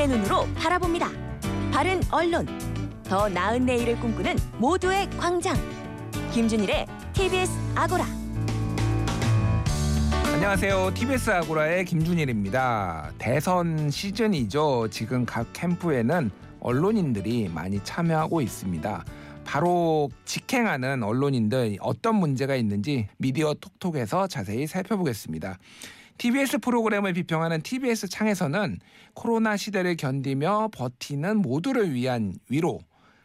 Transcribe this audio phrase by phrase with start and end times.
[0.00, 1.10] 시민의 눈으로 바라봅니다.
[1.70, 2.46] 바른 언론,
[3.04, 5.54] 더 나은 내일을 꿈꾸는 모두의 광장.
[6.32, 8.06] 김준일의 TBS 아고라.
[10.32, 10.92] 안녕하세요.
[10.94, 13.12] TBS 아고라의 김준일입니다.
[13.18, 14.88] 대선 시즌이죠.
[14.90, 19.04] 지금 각 캠프에는 언론인들이 많이 참여하고 있습니다.
[19.44, 25.58] 바로 직행하는 언론인들 어떤 문제가 있는지 미디어 톡톡에서 자세히 살펴보겠습니다.
[26.20, 28.78] TBS 프로그램을 비평하는 TBS 창에서는
[29.14, 32.80] 코로나 시대를 견디며 버티는 모두를 위한 위로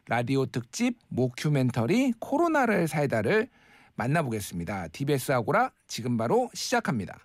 [0.08, 3.50] 라디오 특집 모큐멘터리 코로나를 살다를
[3.95, 4.88] 만나보겠습니다.
[4.94, 7.20] TBS 아고라 지금 바로 시작합니다.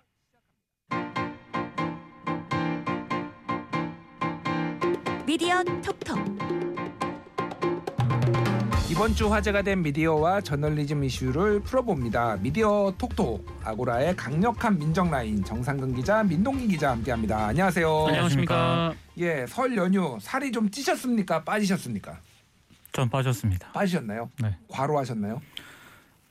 [5.25, 6.70] 미디어 톡톡.
[8.91, 12.35] 이번 주 화제가 된 미디어와 저널리즘 이슈를 풀어봅니다.
[12.41, 17.47] 미디어 톡톡 아고라의 강력한 민정 라인 정상근 기자, 민동기 기자 함께합니다.
[17.47, 18.07] 안녕하세요.
[18.07, 18.93] 안녕하십니까.
[19.19, 21.45] 예, 설 연휴 살이 좀 찌셨습니까?
[21.45, 22.19] 빠지셨습니까?
[22.91, 23.71] 전 빠졌습니다.
[23.71, 24.29] 빠지셨나요?
[24.41, 24.57] 네.
[24.67, 25.41] 과로하셨나요?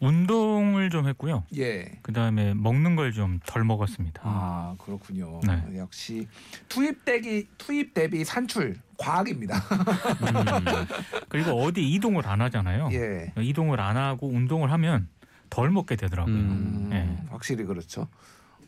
[0.01, 1.45] 운동을 좀 했고요.
[1.56, 1.84] 예.
[2.03, 4.23] 그 다음에 먹는 걸 좀 덜 먹었습니다.
[4.25, 5.41] 아 그렇군요.
[5.47, 5.79] 네.
[5.79, 6.27] 역시
[6.69, 9.57] 투입 대비 투입 대비 산출 과학입니다.
[9.59, 10.87] 음,
[11.29, 12.89] 그리고 어디 이동을 안 하잖아요.
[12.92, 13.33] 예.
[13.39, 15.09] 이동을 안 하고 운동을 하면
[15.51, 16.35] 덜 먹게 되더라고요.
[16.35, 17.27] 음, 예.
[17.31, 18.07] 확실히 그렇죠.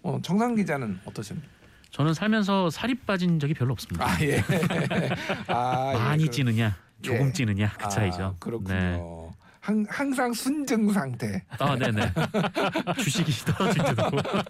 [0.02, 1.48] 어, 정상 기자는 어떠십니까?
[1.92, 4.04] 저는 살면서 살이 빠진 적이 별로 없습니다.
[4.06, 4.42] 아 예.
[5.48, 7.32] 아, 예, 많이 그- 찌느냐, 조금 예.
[7.32, 8.22] 찌느냐 그 차이죠.
[8.22, 8.74] 아, 그렇군요.
[8.74, 8.98] 네.
[9.62, 11.40] 항, 항상 순증 상태.
[11.60, 12.00] 아, 네네.
[13.00, 14.02] 주식이 떨어질 때도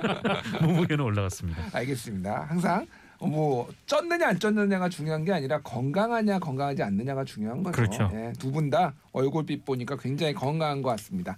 [0.67, 1.65] 몸무게는 올라갔습니다.
[1.71, 2.47] 알겠습니다.
[2.49, 2.87] 항상
[3.19, 7.77] 어, 뭐 쪘느냐 안 쪘느냐가 중요한 게 아니라 건강하냐 건강하지 않느냐가 중요한 거죠.
[7.77, 8.11] 그렇죠.
[8.39, 11.37] 두분 다 얼굴빛 보니까 굉장히 건강한 것 같습니다.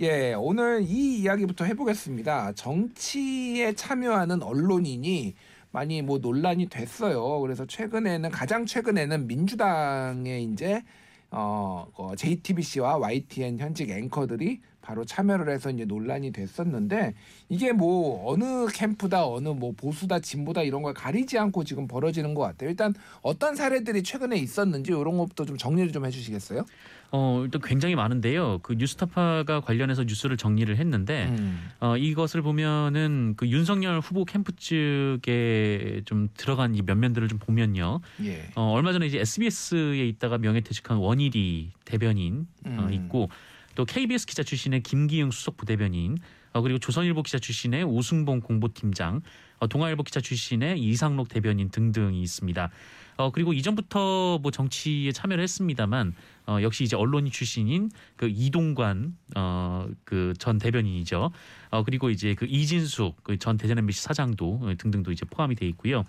[0.00, 2.54] 예, 오늘 이 이야기부터 해보겠습니다.
[2.54, 5.36] 정치에 참여하는 언론인이
[5.70, 7.38] 많이 뭐 논란이 됐어요.
[7.38, 10.82] 그래서 최근에는 가장 최근에는 민주당의 이제
[11.32, 17.14] 어, 어, JTBC와 YTN 현직 앵커들이 바로 참여를 해서 이제 논란이 됐었는데
[17.48, 22.42] 이게 뭐 어느 캠프다 어느 뭐 보수다 진보다 이런 걸 가리지 않고 지금 벌어지는 것
[22.42, 22.68] 같아요.
[22.68, 22.92] 일단
[23.22, 26.66] 어떤 사례들이 최근에 있었는지 이런 것부터 좀 정리를 좀 해주시겠어요?
[27.14, 28.60] 어, 일단 굉장히 많은데요.
[28.62, 31.70] 그 뉴스타파가 관련해서 뉴스를 정리를 했는데 음.
[31.78, 38.00] 어, 이것을 보면은 그 윤석열 후보 캠프 측에 좀 들어간 이 면면들을 좀 보면요.
[38.24, 38.50] 예.
[38.56, 42.92] 어, 얼마 전에 이제 SBS에 있다가 명예퇴직한 원일이 대변인 어, 음.
[42.92, 43.28] 있고
[43.74, 46.18] 또 KBS 기자 출신의 김기용 수석 부대변인
[46.52, 49.22] 어, 그리고 조선일보 기자 출신의 오승봉 공보팀장
[49.58, 52.70] 어, 동아일보 기자 출신의 이상록 대변인 등등이 있습니다.
[53.16, 56.14] 어, 그리고 이전부터 뭐 정치에 참여를 했습니다만
[56.46, 61.30] 어, 역시 이제 언론인 출신인 그 이동관 어, 그전 대변인이죠.
[61.70, 65.66] 어, 그리고 이제 그 이진숙 그 전 대전 MBC 사장도 어, 등등도 이제 포함이 돼
[65.68, 66.04] 있고요.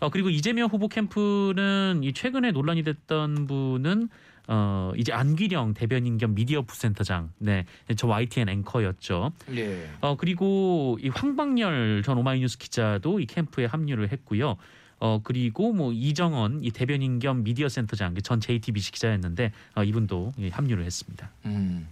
[0.00, 4.08] 어, 그리고 이재명 후보 캠프는 이 최근에 논란이 됐던 분은
[4.48, 7.66] 어, 이제 안기령 대변인 겸 미디어 부센터장, 네,
[7.96, 9.32] 저 YTN 앵커였죠.
[9.54, 9.88] 예.
[10.00, 14.56] 어, 그리고 이 황방열 전 오마이뉴스 기자도 이 캠프에 합류를 했고요.
[15.00, 20.48] 어, 그리고 뭐 이정원 이 대변인 겸 미디어 센터장 그전 JTBC 기자였는데 어, 이분도 예,
[20.48, 21.30] 합류를 했습니다.
[21.44, 21.86] 음.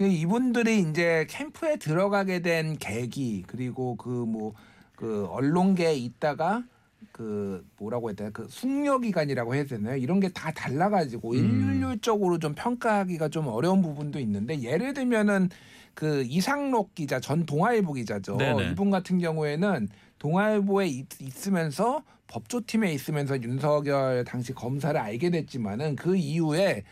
[0.00, 6.64] 이분들이 이제 캠프에 들어가게 된 계기 그리고 그 뭐그 언론계에 있다가
[7.12, 9.96] 그 뭐라고 해야 되나 그 숙려 기간이라고 해야 되나요?
[9.96, 11.36] 이런 게 다 달라가지고 음.
[11.36, 15.50] 일률적으로 좀 평가하기가 좀 어려운 부분도 있는데 예를 들면은
[15.94, 18.36] 그 이상록 기자 전 동아일보 기자죠.
[18.38, 18.70] 네네.
[18.70, 26.82] 이분 같은 경우에는 동아일보에 있, 있으면서 법조팀에 있으면서 윤석열 당시 검사를 알게 됐지만은 그 이후에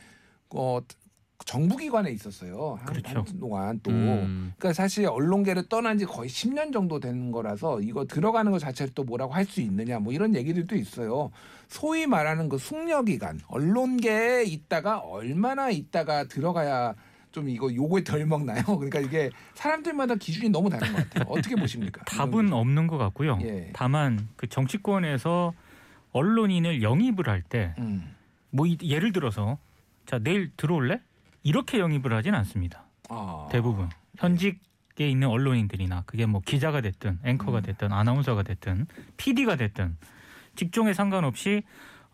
[0.50, 0.80] 어
[1.44, 2.78] 정부기관에 있었어요.
[2.80, 3.24] 한, 그렇죠.
[3.26, 3.90] 한동안 또.
[3.90, 4.52] 음.
[4.58, 9.04] 그러니까 사실 언론계를 떠난 지 거의 10년 정도 되는 거라서 이거 들어가는 것 자체를 또
[9.04, 11.30] 뭐라고 할 수 있느냐 뭐 이런 얘기들도 있어요.
[11.68, 16.94] 소위 말하는 그 숙려기간 언론계에 있다가 얼마나 있다가 들어가야
[17.32, 18.62] 좀 이거 요거에 덜 먹나요?
[18.78, 21.24] 그러니까 이게 사람들마다 기준이 너무 다른 것 같아요.
[21.28, 22.04] 어떻게 보십니까?
[22.04, 23.38] 답은 없는 것 같고요.
[23.42, 23.70] 예.
[23.72, 25.52] 다만 그 정치권에서
[26.12, 28.14] 언론인을 영입을 할 때뭐 음.
[28.82, 29.58] 예를 들어서
[30.06, 31.00] 자 내일 들어올래?
[31.42, 32.84] 이렇게 영입을 하진 않습니다.
[33.08, 33.48] 아.
[33.50, 33.88] 대부분
[34.18, 37.62] 현직에 있는 언론인들이나 그게 뭐 기자가 됐든 앵커가 음.
[37.62, 39.96] 됐든 아나운서가 됐든 PD가 됐든
[40.56, 41.62] 직종에 상관없이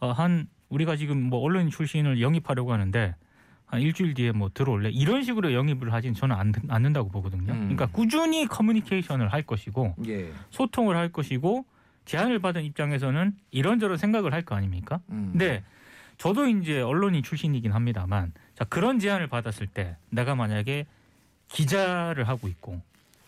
[0.00, 3.14] 어, 한 우리가 지금 뭐 언론인 출신을 영입하려고 하는데
[3.66, 7.52] 한 일주일 뒤에 뭐 들어올래 이런 식으로 영입을 하진 저는 안, 않는다고 보거든요.
[7.52, 7.58] 음.
[7.60, 10.30] 그러니까 꾸준히 커뮤니케이션을 할 것이고 예.
[10.50, 11.64] 소통을 할 것이고
[12.04, 15.00] 제안을 받은 입장에서는 이런저런 생각을 할 거 아닙니까?
[15.10, 15.30] 음.
[15.32, 15.64] 근데
[16.18, 20.86] 저도 이제 언론인 출신이긴 합니다만 자 그런 제안을 받았을 때 내가 만약에
[21.48, 22.80] 기자를 하고 있고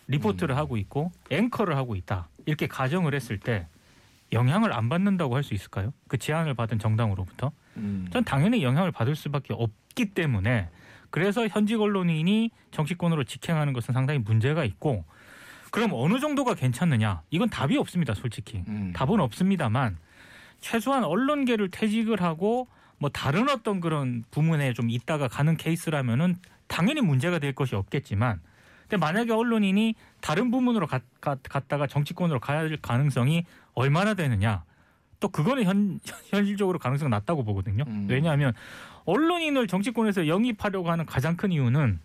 [0.08, 0.58] 리포트를 음.
[0.58, 3.66] 하고 있고 앵커를 하고 있다 이렇게 가정을 했을 때
[4.32, 5.92] 영향을 안 받는다고 할 수 있을까요?
[6.08, 8.08] 그 제안을 받은 정당으로부터 음.
[8.12, 10.68] 전 당연히 영향을 받을 수밖에 없기 때문에
[11.10, 15.04] 그래서 현직 언론인이 정치권으로 직행하는 것은 상당히 문제가 있고
[15.70, 17.22] 그럼 어느 정도가 괜찮느냐?
[17.30, 18.62] 이건 답이 없습니다, 솔직히.
[18.68, 18.92] 음.
[18.94, 19.98] 답은 없습니다만
[20.60, 26.36] 최소한 언론계를 퇴직을 하고 뭐 다른 어떤 그런 부문에 좀 있다가 가는 케이스라면은
[26.66, 28.40] 당연히 문제가 될 것이 없겠지만
[28.82, 34.64] 근데 만약에 언론인이 다른 부문으로 갔, 갔, 갔다가 정치권으로 가야 할 가능성이 얼마나 되느냐
[35.20, 36.00] 또 그거는 현,
[36.30, 37.84] 현실적으로 가능성이 낮다고 보거든요.
[37.86, 38.06] 음.
[38.08, 38.52] 왜냐하면
[39.04, 42.00] 언론인을 정치권에서 영입하려고 하는 가장 큰 이유는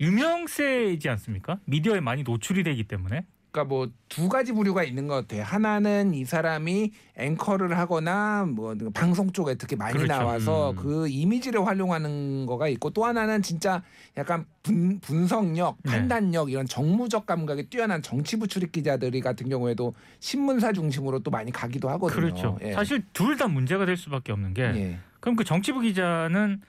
[0.00, 1.58] 유명세이지 않습니까?
[1.66, 5.44] 미디어에 많이 노출이 되기 때문에 그러니까 뭐 두 가지 부류가 있는 것 같아요.
[5.44, 10.12] 하나는 이 사람이 앵커를 하거나 뭐 방송 쪽에 특히 많이 그렇죠.
[10.12, 10.76] 나와서 음.
[10.76, 13.84] 그 이미지를 활용하는 거가 있고 또 하나는 진짜
[14.16, 15.92] 약간 분, 분석력, 네.
[15.92, 21.88] 판단력 이런 정무적 감각이 뛰어난 정치부 출입 기자들이 같은 경우에도 신문사 중심으로 또 많이 가기도
[21.90, 22.20] 하거든요.
[22.20, 22.72] 그렇죠 예.
[22.72, 24.98] 사실 둘 다 문제가 될 수밖에 없는 게 예.
[25.20, 26.60] 그럼 그 정치부 기자는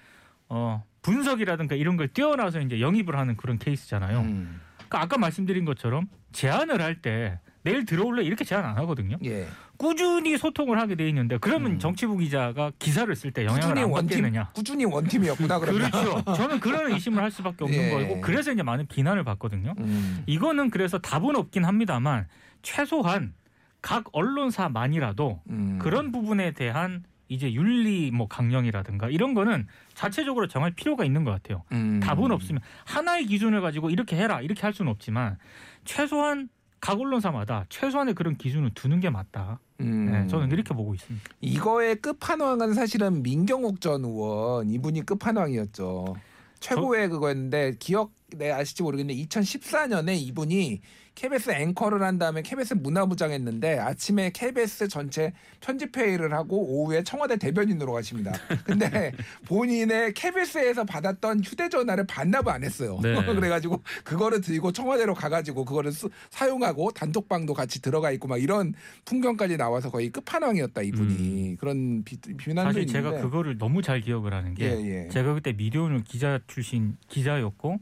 [0.47, 4.19] 어 분석이라든가 이런 걸 뛰어나서 이제 영입을 하는 그런 케이스잖아요.
[4.19, 4.61] 음.
[4.91, 9.17] 그러니까 아까 말씀드린 것처럼 제안을 할 때 내일 들어올래 이렇게 제안 안 하거든요.
[9.23, 9.47] 예.
[9.77, 11.79] 꾸준히 소통을 하게 돼 있는데 그러면 음.
[11.79, 14.49] 정치부 기자가 기사를 쓸 때 영향을 꾸준히 안 원팀 받겠느냐?
[14.53, 15.89] 꾸준히 원팀이었구나 그러면.
[15.89, 16.23] 그렇죠.
[16.35, 17.89] 저는 그런 의심을 할 수밖에 없는 예.
[17.91, 19.73] 거고 그래서 이제 많은 비난을 받거든요.
[19.79, 20.23] 음.
[20.27, 22.27] 이거는 그래서 답은 없긴 합니다만
[22.61, 23.33] 최소한
[23.81, 25.79] 각 언론사만이라도 음.
[25.81, 31.63] 그런 부분에 대한 이제 윤리 뭐 강령이라든가 이런 거는 자체적으로 정할 필요가 있는 것 같아요.
[31.71, 32.01] 음.
[32.03, 35.37] 답은 없으면 하나의 기준을 가지고 이렇게 해라 이렇게 할 수는 없지만
[35.85, 36.49] 최소한
[36.81, 39.59] 각 언론사마다 최소한의 그런 기준을 두는 게 맞다.
[39.79, 40.11] 음.
[40.11, 41.25] 네, 저는 이렇게 보고 있습니다.
[41.39, 46.15] 이거의 끝판왕은 사실은 민경욱 전 의원 이분이 끝판왕이었죠.
[46.59, 50.81] 최고의 그거였는데 기억 내 아실지 모르겠는데 2014년에 이분이
[51.13, 57.91] KBS 앵커를 한 다음에 KBS 문화부장 했는데 아침에 KBS 전체 편집회의를 하고 오후에 청와대 대변인으로
[57.91, 58.31] 가십니다.
[58.63, 59.11] 근데
[59.45, 62.97] 본인의 KBS에서 받았던 휴대전화를 반납을 안 했어요.
[63.03, 63.13] 네.
[63.25, 68.73] 그래가지고 그거를 들고 청와대로 가가지고 그거를 쓰- 사용하고 단톡방도 같이 들어가 있고 막 이런
[69.03, 74.33] 풍경까지 나와서 거의 끝판왕이었다 이분이 그런 비, 비난도 사실 있는데 제가 그거를 너무 잘 기억을
[74.33, 75.09] 하는 게 예, 예.
[75.09, 77.79] 제가 그때 미디어오늘 기자 출신 기자였고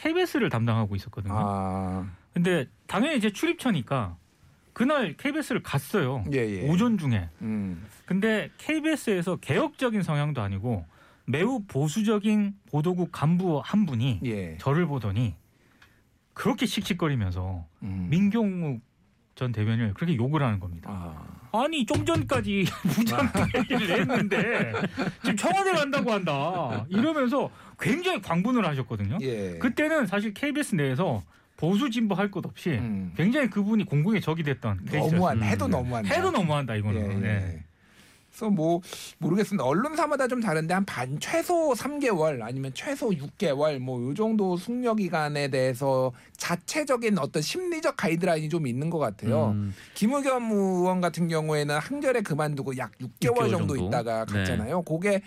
[0.00, 1.34] KBS를 담당하고 있었거든요.
[1.36, 4.16] 아, 근데 당연히 이제 출입처니까
[4.72, 6.24] 그날 KBS를 갔어요.
[6.32, 6.68] 예, 예.
[6.68, 7.28] 오전 중에.
[7.42, 7.86] 음.
[8.06, 10.86] 근데 KBS에서 개혁적인 성향도 아니고
[11.26, 14.56] 매우 보수적인 보도국 간부 한 분이 예.
[14.58, 15.34] 저를 보더니
[16.32, 18.06] 그렇게 씩씩거리면서 음.
[18.10, 18.80] 민경욱
[19.34, 20.90] 전 대변인을 그렇게 욕을 하는 겁니다.
[20.90, 21.40] 아.
[21.52, 23.28] 아니 좀 전까지 부장
[23.58, 24.72] 얘기를 했는데
[25.22, 27.50] 지금 청와대 간다고 한다 이러면서
[27.80, 29.18] 굉장히 광분을 하셨거든요.
[29.22, 29.58] 예.
[29.58, 31.22] 그때는 사실 KBS 내에서
[31.56, 33.12] 보수 진보 할 것 없이 음.
[33.16, 34.86] 굉장히 그분이 공공의 적이 됐던.
[34.92, 35.70] 너무한 해도 음.
[35.72, 36.14] 너무한다.
[36.14, 37.10] 해도 너무한다 예, 이거는.
[37.12, 37.14] 예.
[37.16, 37.64] 네.
[38.30, 38.80] 그래서 뭐
[39.18, 39.64] 모르겠습니다.
[39.64, 45.48] 언론사마다 좀 다른데 한 반 최소 3개월 아니면 최소 6개월 뭐 요 정도 숙려 기간에
[45.48, 49.50] 대해서 자체적인 어떤 심리적 가이드라인이 좀 있는 것 같아요.
[49.50, 53.86] 음, 김의겸 의원 같은 경우에는 한결에 그만두고 약 6개월, 6개월 정도, 정도?
[53.86, 54.38] 있다가 네.
[54.38, 54.82] 갔잖아요.
[54.82, 55.22] 그게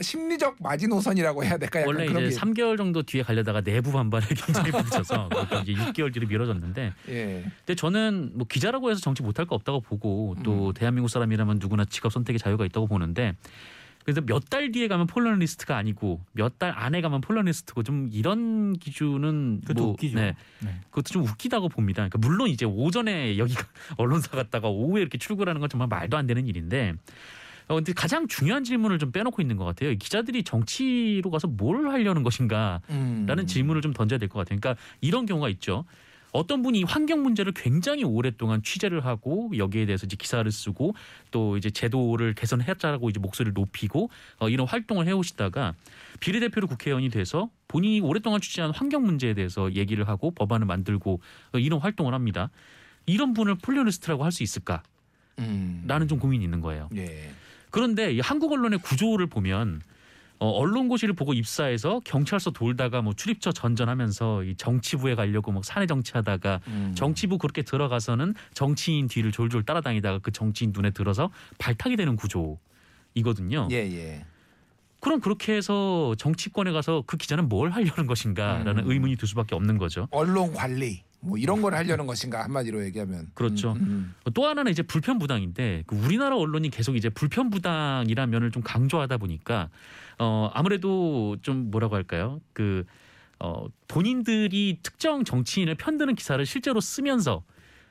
[0.00, 1.80] 심리적 마지노선이라고 해야 될까?
[1.80, 6.26] 약간 원래 이제 게 3개월 정도 뒤에 가려다가 내부 반발을 굉장히 그것도 이제 6개월 뒤로
[6.26, 7.44] 미뤄졌는데 예.
[7.58, 10.74] 근데 저는 뭐 기자라고 해서 정치 못할 거 없다고 보고 또 음.
[10.74, 13.36] 대한민국 사람이라면 누구나 직업 선택의 자유가 있다고 보는데
[14.06, 19.62] 그래서 몇 달 뒤에 가면 폴러리스트가 아니고 몇 달 안에 가면 폴러리스트고 좀 이런 기준은
[19.62, 20.16] 그것도 뭐 웃기죠.
[20.16, 20.80] 네, 네.
[20.90, 22.08] 그것도 좀 웃기다고 봅니다.
[22.08, 23.66] 그러니까 물론 이제 오전에 여기가
[23.98, 26.94] 언론사 갔다가 오후에 이렇게 출근하는 건 정말 말도 안 되는 일인데
[27.66, 29.90] 어, 근데 가장 중요한 질문을 좀 빼놓고 있는 것 같아요.
[29.90, 33.24] 이 기자들이 정치로 가서 뭘 하려는 것인가 음.
[33.26, 34.60] 라는 질문을 좀 던져야 될 것 같아요.
[34.60, 35.84] 그러니까 이런 경우가 있죠.
[36.36, 40.94] 어떤 분이 환경 문제를 굉장히 오랫동안 취재를 하고 여기에 대해서 이제 기사를 쓰고
[41.30, 45.74] 또 이제 제도를 개선했자라고 이제 목소리를 높이고 어, 이런 활동을 해오시다가
[46.20, 51.20] 비례대표로 국회의원이 돼서 본인이 오랫동안 취재한 환경 문제에 대해서 얘기를 하고 법안을 만들고
[51.54, 52.50] 어, 이런 활동을 합니다.
[53.06, 54.82] 이런 분을 폴리오리스트라고 할 수 있을까라는
[55.38, 56.06] 음.
[56.08, 56.90] 좀 고민이 있는 거예요.
[56.96, 57.30] 예.
[57.70, 59.80] 그런데 이 한국 언론의 구조를 보면
[60.38, 66.60] 어, 언론고시를 보고 입사해서 경찰서 돌다가 뭐 출입처 전전하면서 이 정치부에 가려고 막 사내 정치하다가
[66.68, 66.92] 음.
[66.94, 73.68] 정치부 그렇게 들어가서는 정치인 뒤를 졸졸 따라다니다가 그 정치인 눈에 들어서 발탁이 되는 구조이거든요.
[73.70, 74.24] 예, 예.
[75.00, 78.90] 그럼 그렇게 해서 정치권에 가서 그 기자는 뭘 하려는 것인가라는 음.
[78.90, 80.08] 의문이 들 수밖에 없는 거죠.
[80.10, 83.72] 언론 관리 뭐 이런 걸 하려는 것인가 한마디로 얘기하면 그렇죠.
[83.72, 88.62] 음, 또 하나는 이제 불편 부당인데 그 우리나라 언론이 계속 이제 불편 부당이라는 면을 좀
[88.62, 89.68] 강조하다 보니까
[90.18, 92.40] 어 아무래도 좀 뭐라고 할까요?
[92.52, 92.84] 그
[93.38, 97.42] 어, 본인들이 특정 정치인을 편드는 기사를 실제로 쓰면서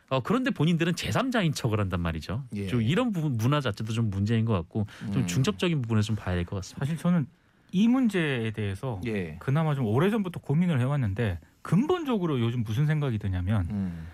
[0.10, 2.44] 어, 그런데 본인들은 제3자인 척을 한단 말이죠.
[2.56, 2.68] 예.
[2.68, 5.28] 좀 이런 부분 문화 자체도 좀 문제인 것 같고 좀 음.
[5.28, 6.86] 중첩적인 부분에서 좀 봐야 될 것 같습니다.
[6.86, 7.28] 사실 저는
[7.72, 9.36] 이 문제에 대해서 예.
[9.40, 14.08] 그나마 좀 오래전부터 고민을 해왔는데 근본적으로 요즘 무슨 생각이 드냐면 음.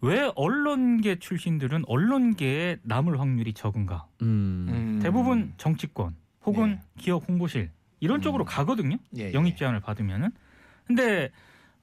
[0.00, 4.06] 왜 언론계 출신들은 언론계에 남을 확률이 적은가?
[4.22, 4.66] 음.
[4.68, 5.00] 음.
[5.02, 6.14] 대부분 정치권
[6.44, 7.70] 혹은 기업 홍보실
[8.00, 8.22] 이런 음.
[8.22, 8.96] 쪽으로 가거든요.
[9.16, 9.32] 예, 예.
[9.32, 10.30] 영입 제안을 받으면은.
[10.86, 11.30] 근데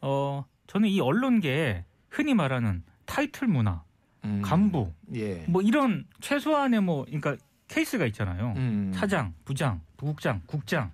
[0.02, 3.84] 어 저는 이 언론계에 흔히 말하는 타이틀 문화,
[4.26, 4.42] 음.
[4.44, 5.46] 간부 예.
[5.48, 7.38] 뭐 이런 최소한의 뭐 그러니까
[7.68, 8.54] 케이스가 있잖아요.
[8.58, 8.92] 음.
[8.94, 10.92] 차장, 부장, 부국장, 국장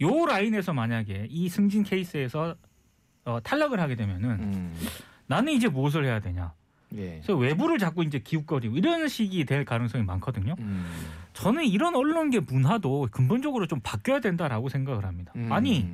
[0.00, 2.56] 요 라인에서 만약에 이 승진 케이스에서
[3.24, 4.74] 어, 탈락을 하게 되면은 음.
[5.26, 6.52] 나는 이제 무엇을 해야 되냐.
[6.96, 7.20] 예.
[7.22, 10.54] 그래서 외부를 자꾸 이제 기웃거리고 이런 식이 될 가능성이 많거든요.
[10.58, 10.86] 음.
[11.32, 15.32] 저는 이런 언론계 문화도 근본적으로 좀 바뀌어야 된다라고 생각을 합니다.
[15.36, 15.50] 음.
[15.52, 15.88] 아니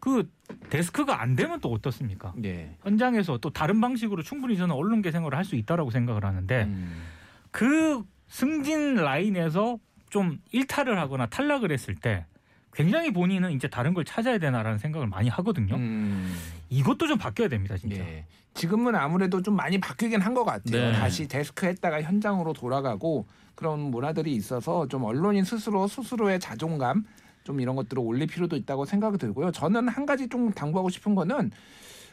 [0.00, 0.30] 그
[0.68, 2.34] 데스크가 안 되면 또 어떻습니까?
[2.44, 2.76] 예.
[2.82, 7.02] 현장에서 또 다른 방식으로 충분히 저는 언론계 생활을 할 수 있다라고 생각을 하는데 음.
[7.50, 9.78] 그 승진 라인에서
[10.10, 12.26] 좀 일탈을 하거나 탈락을 했을 때
[12.74, 15.76] 굉장히 본인은 이제 다른 걸 찾아야 되나라는 생각을 많이 하거든요.
[15.76, 16.34] 음.
[16.70, 17.98] 이것도 좀 바뀌어야 됩니다, 진짜.
[17.98, 18.24] 예.
[18.54, 20.90] 지금은 아무래도 좀 많이 바뀌긴 한 것 같아요.
[20.90, 20.92] 네.
[20.92, 27.04] 다시 데스크 했다가 현장으로 돌아가고 그런 문화들이 있어서 좀 언론인 스스로 스스로의 자존감
[27.44, 29.52] 좀 이런 것들을 올릴 필요도 있다고 생각이 들고요.
[29.52, 31.50] 저는 한 가지 좀 당부하고 싶은 거는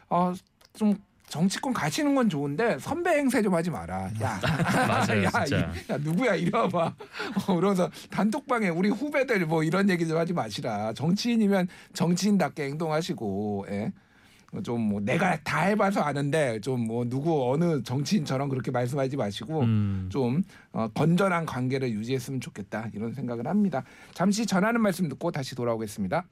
[0.09, 0.33] 어
[0.73, 0.95] 좀
[1.27, 4.09] 정치권 가시는 건 좋은데 선배 행세 좀 하지 마라.
[4.21, 4.39] 야,
[4.87, 5.29] 맞아요, 야.
[5.47, 6.93] 이- 야 누구야 이리 와봐.
[7.47, 10.93] 어, 그러면서 단톡방에 우리 후배들 뭐 이런 얘기 좀 하지 마시라.
[10.93, 13.65] 정치인이면 정치인답게 행동하시고.
[13.69, 13.93] 예.
[14.63, 20.09] 좀 뭐 내가 다 해봐서 아는데 좀 뭐 누구 어느 정치인처럼 그렇게 말씀하지 마시고 음.
[20.11, 20.43] 좀
[20.73, 23.83] 어, 건전한 관계를 유지했으면 좋겠다 이런 생각을 합니다.
[24.13, 26.25] 잠시 전하는 말씀 듣고 다시 돌아오겠습니다.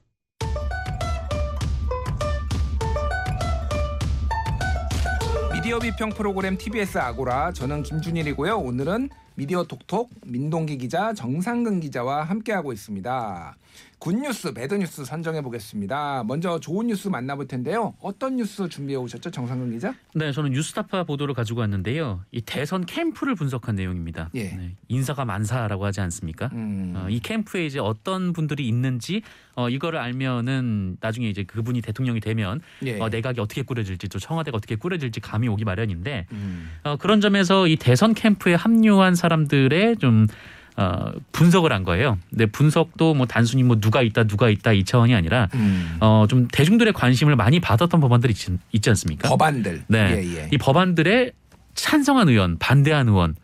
[5.52, 8.56] 미디어 비평 프로그램 TBS 아고라 저는 김준일이고요.
[8.58, 13.56] 오늘은 미디어 톡톡 민동기 기자 정상근 기자와 함께하고 있습니다.
[14.00, 16.24] good news, bad news 선정해 보겠습니다.
[16.26, 17.94] 먼저 좋은 뉴스 만나볼 텐데요.
[18.00, 19.94] 어떤 뉴스 준비해 오셨죠, 정상근 기자?
[20.14, 22.24] 네, 저는 뉴스타파 보도를 가지고 왔는데요.
[22.32, 24.30] 이 대선 캠프를 분석한 내용입니다.
[24.34, 24.44] 예.
[24.44, 26.48] 네, 인사가 만사라고 하지 않습니까?
[26.54, 26.94] 음.
[26.96, 29.20] 어, 이 캠프에 이제 어떤 분들이 있는지
[29.54, 32.98] 어, 이거를 알면은 나중에 이제 그분이 대통령이 되면 예.
[32.98, 36.70] 어, 내각이 어떻게 꾸려질지 또 청와대가 어떻게 꾸려질지 감이 오기 마련인데 음.
[36.84, 40.26] 어, 그런 점에서 이 대선 캠프에 합류한 사람들의 좀
[40.76, 42.18] 어, 분석을 한 거예요.
[42.30, 45.96] 근데 분석도 뭐 단순히 뭐 누가 있다 누가 있다 이 차원이 아니라 음.
[46.00, 49.28] 어, 좀 대중들의 관심을 많이 받았던 법안들이 있지, 있지 않습니까?
[49.28, 49.84] 법안들.
[49.88, 50.16] 네.
[50.16, 50.48] 예, 예.
[50.52, 51.32] 이 법안들의
[51.74, 53.40] 찬성한 의원, 반대한 의원 좀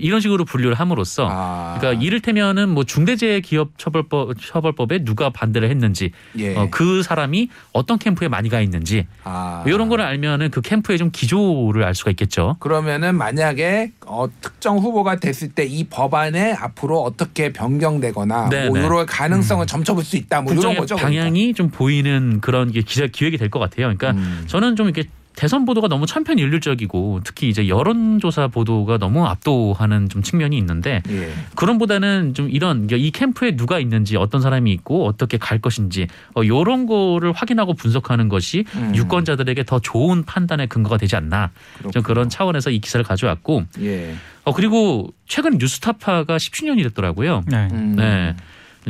[0.00, 1.76] 이런 식으로 분류를 함으로써 아.
[1.78, 6.54] 그러니까 이를테면은 뭐 중대재해기업처벌법 처벌법에 누가 반대를 했는지 예.
[6.56, 9.64] 어, 그 사람이 어떤 캠프에 많이 가 있는지 아.
[9.66, 12.56] 이런 거를 알면은 그 캠프의 좀 기조를 알 수가 있겠죠.
[12.60, 18.84] 그러면은 만약에 어, 특정 후보가 됐을 때 이 법안에 앞으로 어떻게 변경되거나 네, 뭐 네.
[18.84, 20.42] 이런 가능성을 점쳐볼 수 있다.
[20.42, 20.96] 뭐 이런 거죠.
[20.96, 23.86] 방향이 좀 보이는 그런 게 기자 기획이 될 것 같아요.
[23.94, 24.44] 그러니까 음.
[24.48, 30.56] 저는 좀 이렇게 대선 보도가 너무 천편일률적이고 특히 이제 여론조사 보도가 너무 압도하는 좀 측면이
[30.58, 31.32] 있는데 예.
[31.54, 36.86] 그런보다는 좀 이런 이 캠프에 누가 있는지 어떤 사람이 있고 어떻게 갈 것인지 어, 이런
[36.86, 38.92] 거를 확인하고 분석하는 것이 음.
[38.94, 41.50] 유권자들에게 더 좋은 판단의 근거가 되지 않나
[41.82, 42.02] 좀 그렇군요.
[42.02, 44.14] 그런 차원에서 이 기사를 가져왔고 예.
[44.44, 47.42] 어, 그리고 최근 뉴스타파가 10주년이 됐더라고요.
[47.46, 47.68] 네.
[47.72, 47.94] 음.
[47.96, 48.34] 네.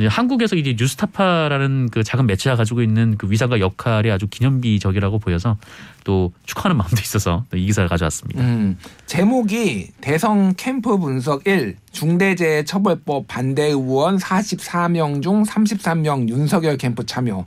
[0.09, 5.57] 한국에서 이제 뉴스타파라는 그 작은 매체가 가지고 있는 그 위상과 역할이 아주 기념비적이라고 보여서
[6.03, 8.41] 또 축하하는 마음도 있어서 또이 기사를 가져왔습니다.
[8.41, 17.45] 음, 제목이 대선 캠프 분석 1 중대재해처벌법 반대 의원 44명 중 33명 윤석열 캠프 참여.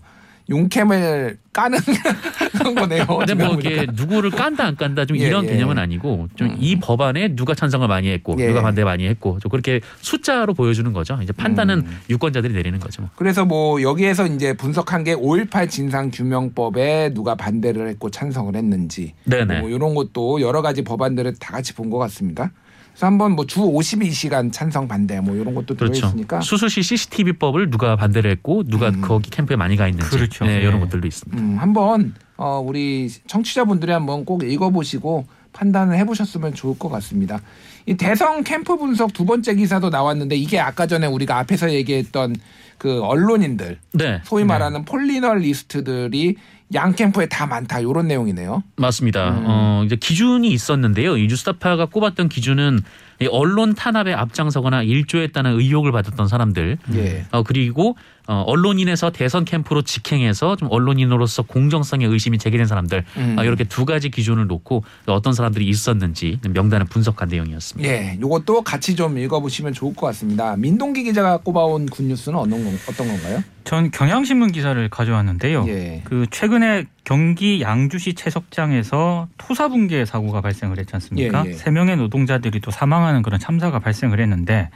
[0.48, 1.78] 용캠을 까는
[2.52, 3.06] 그런 거네요.
[3.06, 3.54] 근데 뭐.
[3.54, 5.48] 이게 누구를 깐다 안 깐다 좀 예, 이런 예.
[5.50, 6.56] 개념은 아니고 좀 음.
[6.60, 8.46] 이 법안에 누가 찬성을 많이 했고 예.
[8.48, 11.18] 누가 반대 많이 했고 좀 그렇게 숫자로 보여주는 거죠.
[11.22, 11.98] 이제 판단은 음.
[12.10, 13.02] 유권자들이 내리는 거죠.
[13.02, 13.10] 뭐.
[13.16, 19.60] 그래서 뭐 여기에서 이제 분석한 게 5.18 진상 규명법에 누가 반대를 했고 찬성을 했는지 네네.
[19.60, 22.50] 뭐 이런 것도 여러 가지 법안들을 다 같이 본 것 같습니다.
[22.96, 25.92] 그래서 한번 뭐 주 52시간 찬성 반대 뭐 이런 것도 그렇죠.
[26.00, 29.02] 들어있으니까 수술시 CCTV법을 누가 반대를 했고 누가 음.
[29.02, 30.46] 거기 캠프에 많이 가 있는지 그렇죠.
[30.46, 30.62] 네, 네.
[30.62, 31.40] 이런 것들도 있습니다.
[31.40, 35.26] 음, 한번 어, 우리 청취자분들이 한번 꼭 읽어보시고
[35.56, 37.40] 판단을 해보셨으면 좋을 것 같습니다.
[37.86, 42.36] 이 대선 캠프 분석 두 번째 기사도 나왔는데 이게 아까 전에 우리가 앞에서 얘기했던
[42.78, 44.20] 그 언론인들 네.
[44.24, 46.36] 소위 말하는 폴리널리스트들이
[46.74, 48.62] 양 캠프에 다 많다 이런 내용이네요.
[48.76, 49.30] 맞습니다.
[49.30, 49.44] 음.
[49.46, 51.16] 어, 이제 기준이 있었는데요.
[51.16, 52.80] 이 뉴스타파가 꼽았던 기준은
[53.20, 57.24] 이 언론 탄압에 앞장서거나 일조했다는 의혹을 받았던 사람들, 예.
[57.30, 63.36] 어, 그리고 어, 언론인에서 대선 캠프로 직행해서 좀 언론인으로서 공정성에 의심이 제기된 사람들 음.
[63.38, 67.88] 아, 이렇게 두 가지 기준을 놓고 어떤 사람들이 있었는지 명단을 분석한 내용이었습니다.
[67.88, 70.56] 예, 요것도 같이 좀 읽어보시면 좋을 것 같습니다.
[70.56, 73.42] 민동기 기자가 꼽아온 굿뉴스는 어떤, 건, 어떤 건가요?
[73.64, 75.64] 전 경향신문 기사를 가져왔는데요.
[75.68, 76.02] 예.
[76.04, 81.44] 그 최근에 경기 양주시 채석장에서 토사 붕괴 사고가 발생을 했지 않습니까?
[81.46, 81.52] 예, 예.
[81.52, 84.70] 세 명의 노동자들이 또 사망하는 그런 참사가 발생을 했는데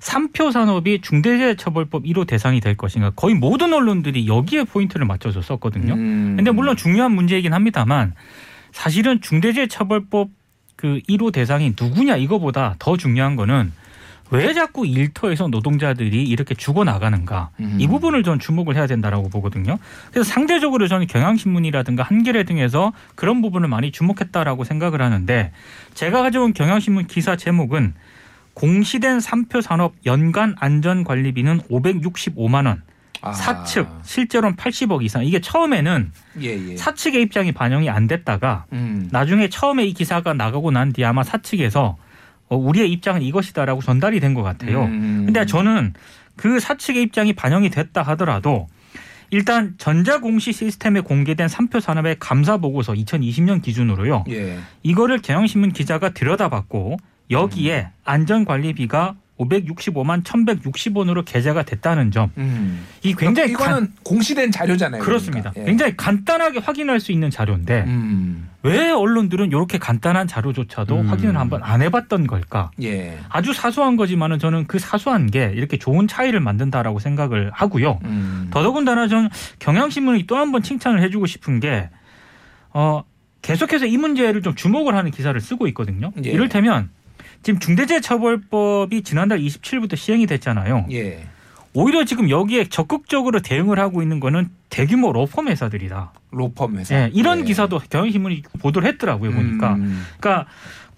[0.00, 5.94] 삼표 산업이 중대재해처벌법 1호 대상이 될 것인가 거의 모든 언론들이 여기에 포인트를 맞춰서 썼거든요.
[5.94, 6.34] 음.
[6.36, 8.14] 근데 물론 중요한 문제이긴 합니다만
[8.72, 10.30] 사실은 중대재해처벌법
[10.76, 13.72] 그 1호 대상이 누구냐 이거보다 더 중요한 거는
[14.30, 17.78] 왜 자꾸 일터에서 노동자들이 이렇게 죽어 나가는가 음.
[17.80, 19.78] 이 부분을 전 주목을 해야 된다라고 보거든요.
[20.10, 25.52] 그래서 상대적으로 저는 경향신문이라든가 한겨레 등에서 그런 부분을 많이 주목했다라고 생각을 하는데
[25.94, 27.94] 제가 가져온 경향신문 기사 제목은
[28.58, 32.82] 공시된 삼표 산업 연간 안전 관리비는 565만 원.
[33.20, 33.32] 아.
[33.32, 35.24] 사측 실제로는 80억 이상.
[35.24, 36.12] 이게 처음에는
[36.42, 36.76] 예, 예.
[36.76, 39.08] 사측의 입장이 반영이 안 됐다가 음.
[39.12, 41.96] 나중에 처음에 이 기사가 나가고 난 뒤에 아마 사측에서
[42.48, 44.84] 어, 우리의 입장은 이것이다라고 전달이 된 것 같아요.
[44.84, 45.22] 음.
[45.26, 45.94] 근데 저는
[46.36, 48.68] 그 사측의 입장이 반영이 됐다 하더라도
[49.30, 54.24] 일단 전자공시 시스템에 공개된 삼표 산업의 감사 보고서 2020년 기준으로요.
[54.30, 54.58] 예.
[54.82, 56.96] 이거를 경향신문 기자가 들여다봤고
[57.30, 62.32] 여기에 안전관리비가 565만 1,160원으로 계좌가 됐다는 점.
[62.38, 62.84] 음.
[63.04, 65.00] 이 굉장히 간- 이거는 공시된 자료잖아요.
[65.00, 65.50] 그렇습니다.
[65.50, 65.60] 그러니까.
[65.62, 65.64] 예.
[65.66, 68.48] 굉장히 간단하게 확인할 수 있는 자료인데 음.
[68.64, 71.06] 왜 언론들은 이렇게 간단한 자료조차도 음.
[71.08, 72.72] 확인을 한번 안 해봤던 걸까?
[72.82, 73.16] 예.
[73.28, 78.00] 아주 사소한 거지만은 저는 그 사소한 게 이렇게 좋은 차이를 만든다라고 생각을 하고요.
[78.02, 78.48] 음.
[78.50, 79.28] 더더군다나 전
[79.60, 81.90] 경향신문이 또 한 번 칭찬을 해주고 싶은 게
[82.72, 83.04] 어,
[83.42, 86.10] 계속해서 이 문제를 좀 주목을 하는 기사를 쓰고 있거든요.
[86.24, 86.30] 예.
[86.30, 86.90] 이를테면
[87.48, 90.84] 지금 중대재해처벌법이 지난달 27일부터 시행이 됐잖아요.
[90.92, 91.26] 예.
[91.72, 96.12] 오히려 지금 여기에 적극적으로 대응을 하고 있는 거는 대규모 로펌 회사들이다.
[96.30, 96.94] 로펌 회사.
[96.94, 97.44] 예, 이런 예.
[97.44, 99.76] 기사도 경향신문이 보도를 했더라고요 보니까.
[99.76, 100.04] 음.
[100.20, 100.46] 그러니까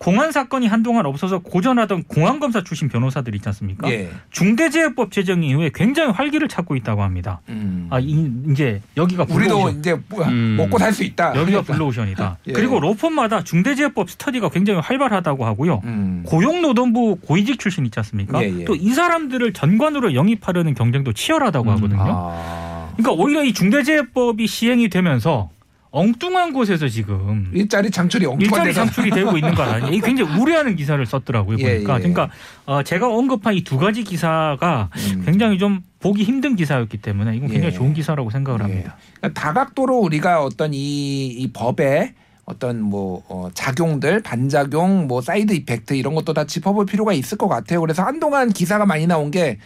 [0.00, 3.90] 공안 사건이 한동안 없어서 고전하던 공안 검사 출신 변호사들 있지 않습니까?
[3.92, 4.08] 예.
[4.30, 7.42] 중대재해법 제정 이후에 굉장히 활기를 찾고 있다고 합니다.
[7.50, 7.86] 음.
[7.90, 9.78] 아, 이, 이제 여기가 우리도 블루오션.
[9.78, 10.56] 이제 뭐- 음.
[10.56, 11.28] 먹고 살 수 있다.
[11.36, 11.72] 여기가 그러니까.
[11.74, 12.38] 블루오션이다.
[12.48, 12.52] 예.
[12.52, 15.82] 그리고 로펌마다 중대재해법 스터디가 굉장히 활발하다고 하고요.
[15.84, 16.22] 음.
[16.26, 18.42] 고용노동부 고위직 출신 있지 않습니까?
[18.42, 18.64] 예, 예.
[18.64, 22.00] 또 이 사람들을 전관으로 영입하려는 경쟁도 치열하다고 음, 하거든요.
[22.08, 22.88] 아.
[22.96, 25.50] 그러니까 오히려 이 중대재해법이 시행이 되면서
[25.92, 30.00] 엉뚱한 곳에서 지금 일자리 창출이 엉뚱한 일자리 창출이 되고 있는 거 아니에요?
[30.02, 31.94] 굉장히 우려하는 기사를 썼더라고요 예, 보니까.
[31.94, 31.98] 예.
[31.98, 32.30] 그러니까
[32.66, 35.22] 어, 제가 언급한 이 두 가지 기사가 음.
[35.24, 37.76] 굉장히 좀 보기 힘든 기사였기 때문에 이건 굉장히 예.
[37.76, 38.62] 좋은 기사라고 생각을 예.
[38.64, 38.96] 합니다.
[39.20, 42.14] 그러니까 다각도로 우리가 어떤 이, 이 법의
[42.46, 47.48] 어떤 뭐 어, 작용들 반작용 뭐 side effect 이런 것도 다 짚어볼 필요가 있을 것
[47.48, 47.80] 같아요.
[47.80, 49.58] 그래서 한동안 기사가 많이 나온 게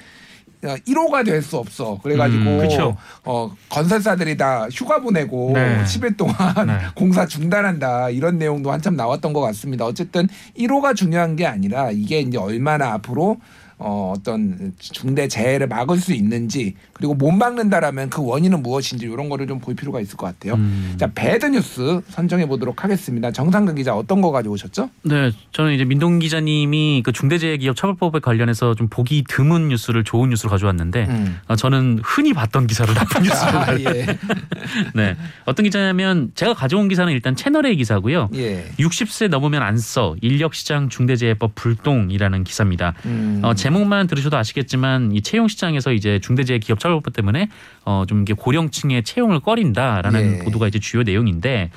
[0.68, 1.98] 1호가 될 수 없어.
[2.02, 2.92] 그래가지고 음.
[3.24, 5.82] 어, 건설사들이 다 휴가 보내고 네.
[5.84, 6.78] 10일 동안 네.
[6.96, 9.84] 공사 중단한다 이런 내용도 한참 나왔던 것 같습니다.
[9.84, 13.36] 어쨌든 1호가 중요한 게 아니라 이게 이제 얼마나 앞으로
[13.78, 19.46] 어, 어떤 중대 재해를 막을 수 있는지 그리고 못 막는다라면 그 원인은 무엇인지 이런 거를
[19.46, 20.54] 좀 볼 필요가 있을 것 같아요.
[20.54, 20.94] 음.
[20.98, 23.30] 자 bad news 선정해 보도록 하겠습니다.
[23.30, 24.90] 정상근 기자 어떤 거 가져오셨죠?
[25.02, 30.50] 네, 저는 이제 민동기 기자님이 그 중대재해기업 처벌법에 관련해서 좀 보기 드문 뉴스를 좋은 뉴스로
[30.50, 31.38] 가져왔는데 음.
[31.46, 34.06] 아, 저는 흔히 봤던 기사를 나쁜 뉴스로 아, 예.
[34.94, 38.28] 네, 어떤 기자냐면 제가 가져온 기사는 일단 채널A 기사고요.
[38.34, 38.64] 예.
[38.78, 42.94] 60세 넘으면 안 써 인력시장 중대재해법 불똥이라는 기사입니다.
[43.04, 43.40] 음.
[43.44, 47.48] 어, 제목만 들으셔도 아시겠지만 이 채용 시장에서 이제 중대재해 기업 처벌법 때문에
[47.86, 50.44] 어, 좀 이게 고령층의 채용을 꺼린다라는 예.
[50.44, 51.70] 보도가 이제 주요 내용인데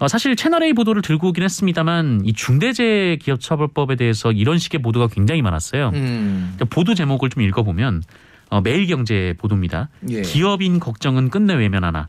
[0.00, 5.40] 어, 사실 채널 A 보도를 들고 오긴 했습니다만 이 중대재해기업처벌법에 대해서 이런 식의 보도가 굉장히
[5.40, 5.90] 많았어요.
[5.94, 6.54] 음.
[6.56, 8.02] 그러니까 보도 제목을 좀 읽어보면
[8.48, 9.88] 어, 매일경제 보도입니다.
[10.08, 10.22] 예.
[10.22, 12.08] 기업인 걱정은 끝내 외면하나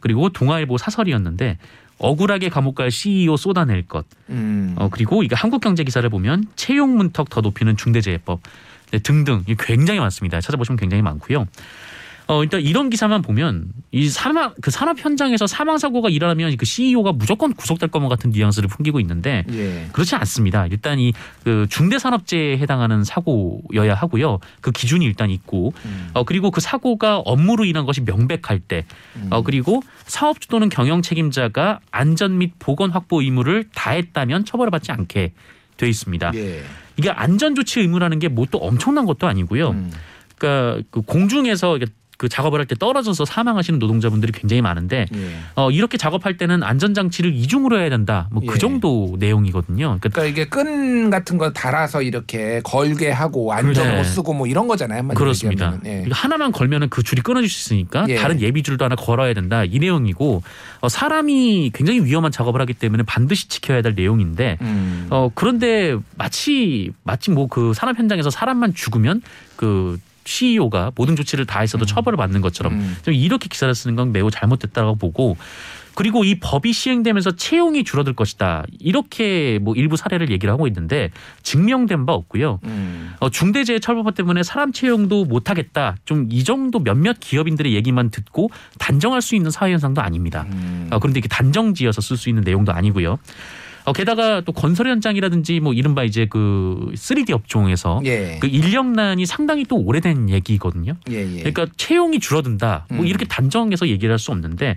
[0.00, 1.58] 그리고 동아일보 사설이었는데
[2.02, 4.74] 억울하게 감옥 갈 CEO 쏟아낼 것 음.
[4.76, 8.40] 어, 그리고 이거 한국경제 기사를 보면 채용 문턱 더 높이는 중대재해법
[8.90, 10.40] 네, 등등 이게 굉장히 많습니다.
[10.40, 11.46] 찾아보시면 굉장히 많고요.
[12.28, 17.12] 어, 일단 이런 기사만 보면 이 사망 그 산업 현장에서 사망 사고가 일어나면 그 CEO가
[17.12, 19.88] 무조건 구속될 것만 같은 뉘앙스를 풍기고 있는데 예.
[19.92, 20.66] 그렇지 않습니다.
[20.66, 21.12] 일단 이
[21.44, 24.38] 그 중대 산업재해에 해당하는 사고여야 하고요.
[24.60, 26.10] 그 기준이 일단 있고 음.
[26.14, 28.84] 어 그리고 그 사고가 업무로 인한 것이 명백할 때
[29.16, 29.26] 음.
[29.30, 35.32] 어, 그리고 사업주 또는 경영 책임자가 안전 및 보건 확보 의무를 다했다면 처벌을 받지 않게
[35.76, 36.30] 돼 있습니다.
[36.34, 36.62] 예.
[36.96, 39.70] 이게 안전 조치 의무라는 게 뭐 또 엄청난 것도 아니고요.
[39.70, 39.90] 음.
[40.38, 41.78] 그러니까 그 공중에서
[42.22, 45.30] 그 작업을 할 때 떨어져서 사망하시는 노동자분들이 굉장히 많은데 예.
[45.56, 48.28] 어, 이렇게 작업할 때는 안전장치를 이중으로 해야 된다.
[48.30, 48.58] 뭐그 예.
[48.58, 49.98] 정도 내용이거든요.
[50.00, 54.04] 그러니까 그러니까 이게 끈 같은 거 달아서 이렇게 걸게 하고 안전모 네.
[54.04, 55.08] 쓰고 뭐 이런 거잖아요.
[55.08, 55.76] 그렇습니다.
[55.84, 56.04] 예.
[56.06, 58.14] 이거 하나만 걸면은 그 줄이 끊어질 수 있으니까 예.
[58.14, 59.64] 다른 예비 줄도 하나 걸어야 된다.
[59.64, 60.44] 이 내용이고
[60.82, 65.08] 어, 사람이 굉장히 위험한 작업을 하기 때문에 반드시 지켜야 될 내용인데 음.
[65.10, 69.20] 어 그런데 마치 마치 뭐 그 산업 현장에서 사람만 죽으면
[69.56, 72.96] 그 CEO가 모든 조치를 다했어도 처벌을 받는 것처럼 음.
[73.02, 75.36] 좀 이렇게 기사를 쓰는 건 매우 잘못됐다고 보고
[75.94, 81.10] 그리고 이 법이 시행되면서 채용이 줄어들 것이다 이렇게 뭐 일부 사례를 얘기를 하고 있는데
[81.42, 82.60] 증명된 바 없고요.
[82.64, 83.12] 음.
[83.20, 85.96] 어, 중대재해처벌법 때문에 사람 채용도 못하겠다.
[86.06, 90.46] 좀 이 정도 몇몇 기업인들의 얘기만 듣고 단정할 수 있는 사회 현상도 아닙니다.
[90.50, 90.88] 음.
[90.90, 93.18] 어, 그런데 이게 단정지어서 쓸 수 있는 내용도 아니고요.
[93.84, 98.38] 어, 게다가 또 건설 현장이라든지 뭐 이른바 이제 그 3D 업종에서 예.
[98.40, 100.94] 그 인력난이 상당히 또 오래된 얘기거든요.
[101.10, 101.38] 예, 예.
[101.38, 102.86] 그러니까 채용이 줄어든다.
[102.90, 103.06] 뭐 음.
[103.06, 104.76] 이렇게 단정해서 얘기를 할 수 없는데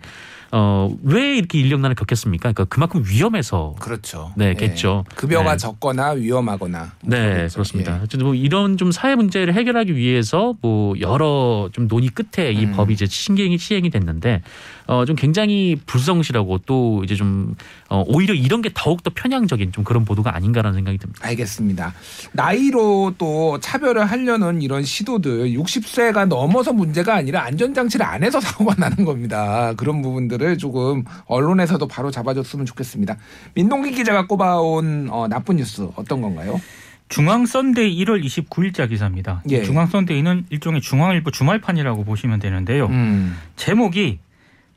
[0.58, 2.54] 어, 왜 이렇게 인력난을 겪겠습니까?
[2.54, 4.32] 그러니까 그만큼 위험해서 그렇죠.
[4.38, 4.54] 네, 예.
[4.54, 5.04] 겠죠.
[5.14, 5.58] 급여가 네.
[5.58, 6.94] 적거나 위험하거나.
[7.02, 7.54] 뭐 네, 그러겠죠.
[7.56, 8.00] 그렇습니다.
[8.02, 12.72] 어쨌든 뭐 이런 좀 사회 문제를 해결하기 위해서 뭐 여러 좀 논의 끝에 이 음.
[12.72, 14.44] 법이 이제 시행이 시행이 됐는데
[14.88, 17.56] 어좀 굉장히 불성실하고 또 이제 좀
[17.90, 21.22] 어, 오히려 이런 게 더욱 더 편향적인 좀 그런 보도가 아닌가라는 생각이 듭니다.
[21.26, 21.30] 예.
[21.32, 21.94] 알겠습니다.
[22.32, 29.04] 나이로 또 차별을 하려는 이런 시도들 60세가 넘어서 문제가 아니라 안전장치를 안 해서 사고가 나는
[29.04, 29.74] 겁니다.
[29.76, 33.18] 그런 부분들 을 조금 언론에서도 바로 잡아줬으면 좋겠습니다.
[33.56, 36.62] 민동기 기자가 꼽아온 어, 나쁜 뉴스 어떤 건가요?
[37.10, 39.42] 중앙 썬데이 1월 29일자 기사입니다.
[39.50, 39.64] 예.
[39.64, 42.88] 중앙 썬데이는 일종의 중앙일보 주말판이라고 보시면 되는데요.
[42.88, 43.38] 음.
[43.56, 44.20] 제목이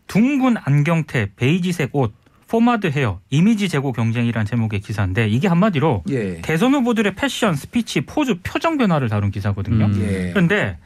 [0.06, 2.14] 둥근 안경테 베이지색 옷
[2.48, 6.40] 포마드 헤어 이미지 제고 경쟁이라는 제목의 기사인데 이게 한마디로 예.
[6.40, 9.84] 대선 후보들의 패션, 스피치, 포즈, 표정 변화를 다룬 기사거든요.
[9.84, 10.00] 음.
[10.00, 10.30] 예.
[10.30, 10.78] 그런데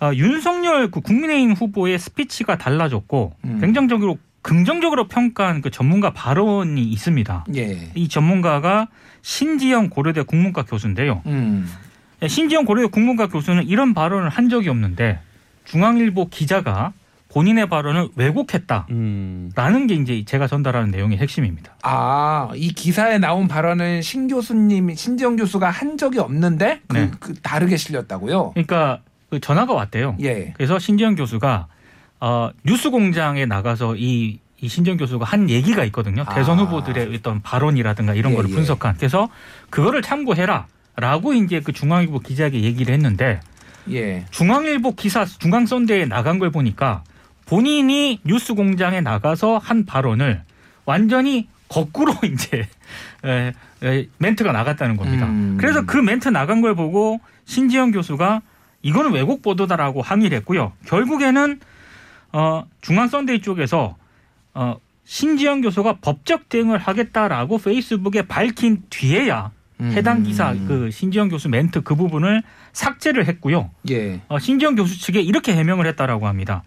[0.00, 3.58] 어, 윤석열 그 국민의힘 후보의 스피치가 달라졌고 음.
[3.60, 7.46] 긍정적으로 긍정적으로 평가한 그 전문가 발언이 있습니다.
[7.56, 7.90] 예.
[7.94, 8.88] 이 전문가가
[9.22, 11.22] 신지영 고려대 국문과 교수인데요.
[11.26, 11.68] 음.
[12.26, 15.20] 신지영 고려대 국문과 교수는 이런 발언을 한 적이 없는데
[15.64, 16.92] 중앙일보 기자가
[17.30, 19.86] 본인의 발언을 왜곡했다라는 음.
[19.86, 21.76] 게 이제 제가 전달하는 내용의 핵심입니다.
[21.82, 27.10] 아, 이 기사에 나온 발언은 신 교수님, 신지영 교수가 한 적이 없는데 그, 네.
[27.20, 28.52] 그 다르게 실렸다고요?
[28.52, 30.16] 그러니까 그 전화가 왔대요.
[30.22, 30.52] 예.
[30.56, 31.66] 그래서 신지영 교수가
[32.20, 36.24] 어, 뉴스공장에 나가서 이, 이 신지영 교수가 한 얘기가 있거든요.
[36.26, 36.34] 아.
[36.34, 38.54] 대선 후보들의 어떤 발언이라든가 이런 예, 거를 예.
[38.54, 38.96] 분석한.
[38.96, 39.28] 그래서
[39.70, 43.40] 그거를 참고해라라고 이제 그 중앙일보 기자에게 얘기를 했는데
[43.90, 44.24] 예.
[44.30, 47.04] 중앙일보 기사 중앙 썬데이에 나간 걸 보니까
[47.46, 50.42] 본인이 뉴스공장에 나가서 한 발언을
[50.84, 52.66] 완전히 거꾸로 이제
[53.24, 53.52] 에,
[53.84, 55.26] 에, 멘트가 나갔다는 겁니다.
[55.26, 55.56] 음.
[55.60, 58.40] 그래서 그 멘트 나간 걸 보고 신지영 교수가
[58.82, 60.72] 이거는 왜곡 보도다라고 항의를 했고요.
[60.86, 61.60] 결국에는
[62.32, 63.96] 어, 중앙 썬데이 쪽에서
[64.54, 70.66] 어, 신지영 교수가 법적 대응을 하겠다라고 페이스북에 밝힌 뒤에야 해당 기사 음.
[70.66, 73.70] 그 신지영 교수 멘트 그 부분을 삭제를 했고요.
[73.90, 74.20] 예.
[74.28, 76.64] 어, 신지영 교수 측에 이렇게 해명을 했다라고 합니다.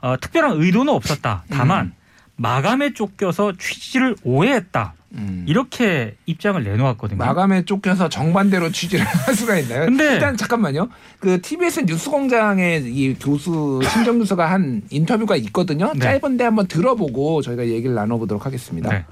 [0.00, 1.44] 어, 특별한 의도는 없었다.
[1.50, 1.92] 다만 음.
[2.36, 4.94] 마감에 쫓겨서 취지를 오해했다.
[5.14, 5.44] 음.
[5.48, 7.16] 이렇게 입장을 내놓았거든요.
[7.18, 9.86] 마감에 쫓겨서 정반대로 취지를 할 수가 있나요?
[9.86, 10.88] 근데- 일단 잠깐만요.
[11.18, 15.92] 그 TBS 뉴스공장에 이 교수 신정 교수가 한 인터뷰가 있거든요.
[15.94, 16.00] 네.
[16.00, 18.90] 짧은데 한번 들어보고 저희가 얘기를 나눠보도록 하겠습니다.
[18.90, 19.04] 네.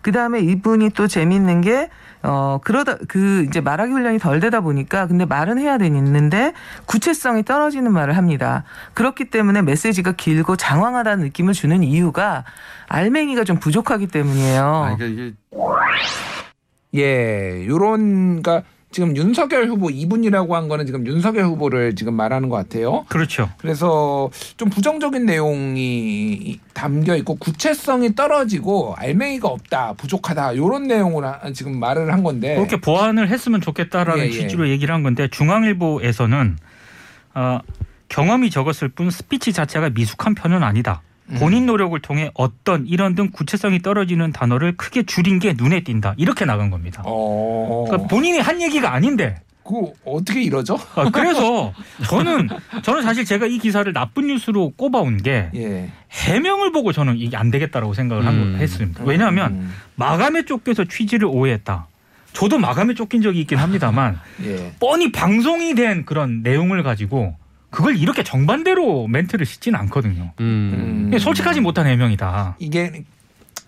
[0.00, 1.88] 그 다음에 이분이 또 재밌는 게,
[2.22, 6.52] 어, 그러다, 그, 이제 말하기 훈련이 덜 되다 보니까, 근데 말은 해야 되는데,
[6.86, 8.64] 구체성이 떨어지는 말을 합니다.
[8.94, 12.44] 그렇기 때문에 메시지가 길고 장황하다는 느낌을 주는 이유가,
[12.88, 14.64] 알맹이가 좀 부족하기 때문이에요.
[14.64, 15.34] 아, 이게, 이게
[16.94, 22.56] 예, 요런 그러니까 지금 윤석열 후보 이분이라고 한 거는 지금 윤석열 후보를 지금 말하는 것
[22.56, 23.04] 같아요.
[23.08, 23.50] 그렇죠.
[23.58, 31.78] 그래서 좀 부정적인 내용이 담겨 있고 구체성이 떨어지고 알맹이가 없다, 부족하다 요런 내용을 하- 지금
[31.78, 32.54] 말을 한 건데.
[32.54, 34.30] 그렇게 보완을 했으면 좋겠다라는 예, 예.
[34.32, 36.56] 취지로 얘기를 한 건데 중앙일보에서는
[37.34, 37.60] 어,
[38.08, 41.02] 경험이 적었을 뿐 스피치 자체가 미숙한 편은 아니다.
[41.30, 41.36] 음.
[41.38, 46.14] 본인 노력을 통해 어떤 이런 등 구체성이 떨어지는 단어를 크게 줄인 게 눈에 띈다.
[46.16, 47.02] 이렇게 나간 겁니다.
[47.04, 47.84] 어.
[47.86, 50.78] 그러니까 본인이 한 얘기가 아닌데 그 어떻게 이러죠?
[50.94, 51.74] 아, 그래서
[52.08, 52.48] 저는
[52.82, 55.90] 저는 사실 제가 이 기사를 나쁜 뉴스로 꼽아온 게 예.
[56.10, 58.52] 해명을 보고 저는 이게 안 되겠다라고 생각을 한 음.
[58.52, 59.04] 거- 했습니다.
[59.04, 61.86] 왜냐하면 음, 마감에 쫓겨서 취지를 오해했다.
[62.32, 64.72] 저도 마감에 쫓긴 적이 있긴 합니다만 예.
[64.80, 67.36] 뻔히 방송이 된 그런 내용을 가지고
[67.70, 70.32] 그걸 이렇게 정반대로 멘트를 싣지는 않거든요.
[70.40, 71.10] 음.
[71.12, 71.18] 음.
[71.18, 72.56] 솔직하지 못한 해명이다.
[72.58, 73.04] 이게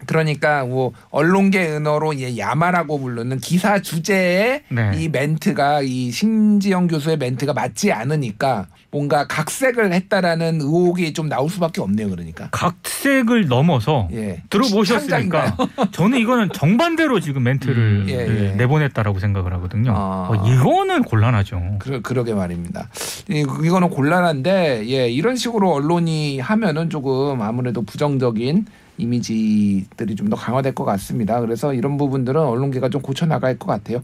[0.07, 4.93] 그러니까 뭐 언론계 은어로 예, 야마라고 부르는 기사 주제에 네.
[4.97, 11.81] 이 멘트가 이 신지영 교수의 멘트가 맞지 않으니까 뭔가 각색을 했다라는 의혹이 좀 나올 수밖에
[11.81, 12.11] 없네요.
[12.11, 12.49] 그러니까.
[12.51, 14.43] 각색을 넘어서 예.
[14.51, 15.57] 들어보셨으니까
[15.93, 18.55] 저는 이거는 정반대로 지금 멘트를 음, 예, 그 예.
[18.57, 19.93] 내보냈다라고 생각을 하거든요.
[19.95, 20.29] 아.
[20.31, 21.77] 어, 이거는 곤란하죠.
[21.79, 22.89] 그러, 그러게 말입니다.
[23.29, 28.67] 이, 이거는 곤란한데 예, 이런 식으로 언론이 하면은 조금 아무래도 부정적인
[29.01, 31.41] 이미지들이 좀 더 강화될 것 같습니다.
[31.41, 34.03] 그래서 이런 부분들은 언론계가 좀 고쳐 나갈 것 같아요.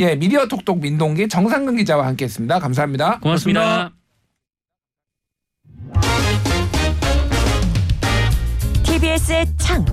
[0.00, 2.58] 예, 미디어 톡톡 민동기 정상근 기자와 함께했습니다.
[2.58, 3.20] 감사합니다.
[3.20, 3.92] 고맙습니다.
[8.84, 9.84] TBS의 창.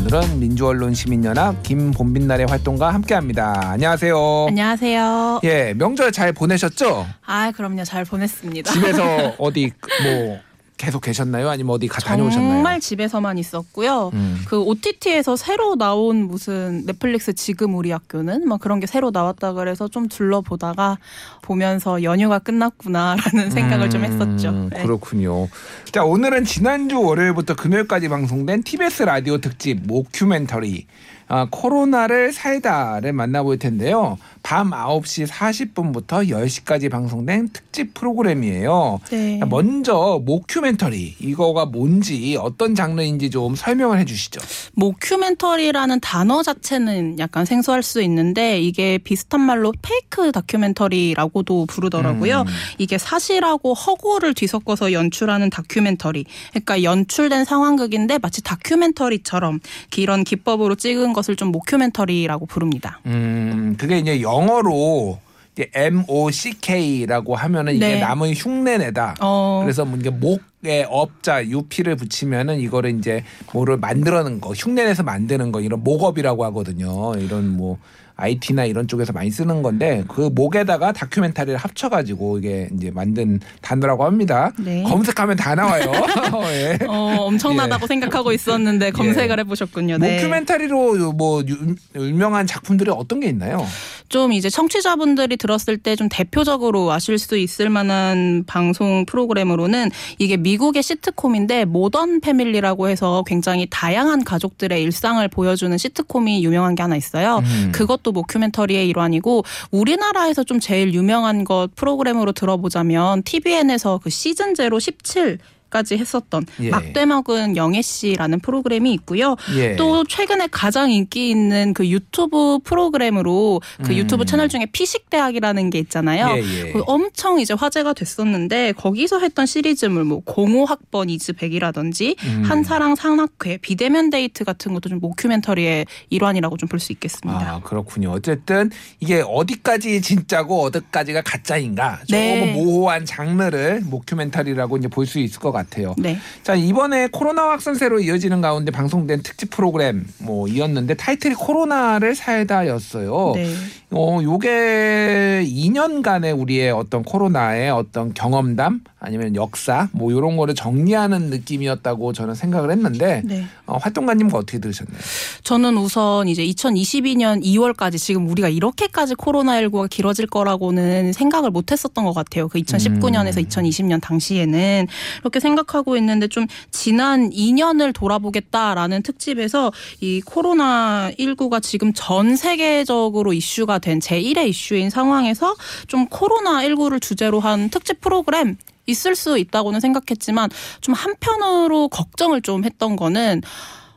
[0.00, 3.70] 오늘은 민주언론 시민연합 김본빈날의 활동과 함께합니다.
[3.70, 4.46] 안녕하세요.
[4.48, 5.40] 안녕하세요.
[5.44, 7.06] 예, 명절 잘 보내셨죠?
[7.24, 7.84] 아, 그럼요.
[7.84, 8.72] 잘 보냈습니다.
[8.72, 9.70] 집에서 어디
[10.02, 10.38] 뭐
[10.80, 11.50] 계속 계셨나요?
[11.50, 12.54] 아니면 어디 가 다녀오셨나요?
[12.54, 14.10] 정말 집에서만 있었고요.
[14.14, 14.40] 음.
[14.46, 19.88] 그 OTT에서 새로 나온 무슨 넷플릭스 지금 우리 학교는 막 그런 게 새로 나왔다 그래서
[19.88, 20.96] 좀 둘러보다가
[21.42, 24.48] 보면서 연휴가 끝났구나라는 생각을 좀 했었죠.
[24.48, 24.82] 음, 네.
[24.82, 25.48] 그렇군요.
[25.92, 30.86] 자 오늘은 지난주 월요일부터 금요일까지 방송된 TBS 라디오 특집 모큐멘터리
[31.28, 34.16] 아, 코로나를 살다를 만나볼 텐데요.
[34.42, 39.00] 밤 9시 40분부터 10시까지 방송된 특집 프로그램이에요.
[39.10, 39.40] 네.
[39.48, 44.40] 먼저 모큐멘터리 이거가 뭔지 어떤 장르인지 좀 설명을 해주시죠.
[44.74, 52.40] 모큐멘터리라는 단어 자체는 약간 생소할 수 있는데 이게 비슷한 말로 페이크 다큐멘터리라고도 부르더라고요.
[52.42, 52.46] 음.
[52.78, 56.24] 이게 사실하고 허구를 뒤섞어서 연출하는 다큐멘터리.
[56.50, 59.60] 그러니까 연출된 상황극인데 마치 다큐멘터리처럼
[59.96, 63.00] 이런 기법으로 찍은 것을 좀 모큐멘터리라고 부릅니다.
[63.06, 65.18] 음, 그게 이제 영어로
[65.52, 68.00] 이제 M O C K라고 하면은 이게 네.
[68.00, 69.16] 남의 흉내내다.
[69.20, 75.50] 어, 그래서 뭐 이게 목에 업자 유피를 붙이면은 이거를 이제 뭐를 만들어는 거 흉내내서 만드는
[75.50, 77.12] 거 이런 목업이라고 하거든요.
[77.16, 77.78] 이런 뭐
[78.20, 84.52] IT나 이런 쪽에서 많이 쓰는 건데 그 목에다가 다큐멘터리를 합쳐가지고 이게 이제 만든 단어라고 합니다.
[84.58, 84.82] 네.
[84.82, 85.90] 검색하면 다 나와요.
[86.52, 86.78] 예.
[86.86, 89.98] 어, 엄청나다고 생각하고 있었는데 검색을 해보셨군요.
[89.98, 90.16] 네.
[90.16, 93.64] 모큐멘터리로 뭐 유- 유명한 작품들이 어떤 게 있나요?
[94.08, 100.82] 좀 이제 청취자분들이 들었을 때 좀 대표적으로 아실 수 있을 만한 방송 프로그램으로는 이게 미국의
[100.82, 107.38] 시트콤인데 모던 패밀리라고 해서 굉장히 다양한 가족들의 일상을 보여주는 시트콤이 유명한 게 하나 있어요.
[107.44, 107.72] 음.
[107.72, 115.38] 그것도 모큐멘터리의 일환이고 우리나라에서 좀 제일 유명한 것 프로그램으로 들어보자면 TVN에서 그 시즌 제로 17
[115.70, 116.70] 까지 했었던 예.
[116.70, 119.36] 막돼먹은 영애 씨라는 프로그램이 있고요.
[119.56, 119.76] 예.
[119.76, 123.96] 또 최근에 가장 인기 있는 그 유튜브 프로그램으로 그 음.
[123.96, 126.36] 유튜브 채널 중에 피식대학이라는 게 있잖아요.
[126.36, 126.72] 예, 예.
[126.72, 132.42] 그 엄청 이제 화제가 됐었는데 거기서 했던 시리즈물 뭐 05학번 is back이라든지 음.
[132.44, 137.40] 한사랑 산악회 비대면 데이트 같은 것도 좀 mockumentary의 일환이라고 좀 볼 수 있겠습니다.
[137.40, 138.10] 아 그렇군요.
[138.12, 142.52] 어쨌든 이게 어디까지 진짜고 어디까지가 가짜인가 조금 네.
[142.54, 145.59] 모호한 장르를 mockumentary라고 이제 볼 수 있을 것 같아요.
[145.98, 146.18] 네.
[146.42, 153.32] 자 이번에 코로나 확산세로 이어지는 가운데 방송된 특집 프로그램 뭐 이었는데 타이틀이 코로나를 살다였어요.
[153.34, 153.54] 네.
[153.92, 162.12] 어 요게 2년간의 우리의 어떤 코로나의 어떤 경험담 아니면 역사 뭐 이런 거를 정리하는 느낌이었다고
[162.12, 163.46] 저는 생각을 했는데 네.
[163.66, 164.96] 어, 활동가님과 어떻게 들으셨나요?
[165.42, 172.12] 저는 우선 이제 2022년 2월까지 지금 우리가 이렇게까지 코로나19가 길어질 거라고는 생각을 못 했었던 것
[172.12, 172.46] 같아요.
[172.46, 173.44] 그 2019년에서 음.
[173.44, 174.86] 2020년 당시에는.
[175.20, 183.98] 그렇게 생각하고 있는데 좀 지난 2년을 돌아보겠다라는 특집에서 이 코로나19가 지금 전 세계적으로 이슈가 된
[183.98, 185.54] 제1의 이슈인 상황에서
[185.88, 192.96] 좀 코로나19를 주제로 한 특집 프로그램 있을 수 있다고는 생각했지만 좀 한편으로 걱정을 좀 했던
[192.96, 193.42] 거는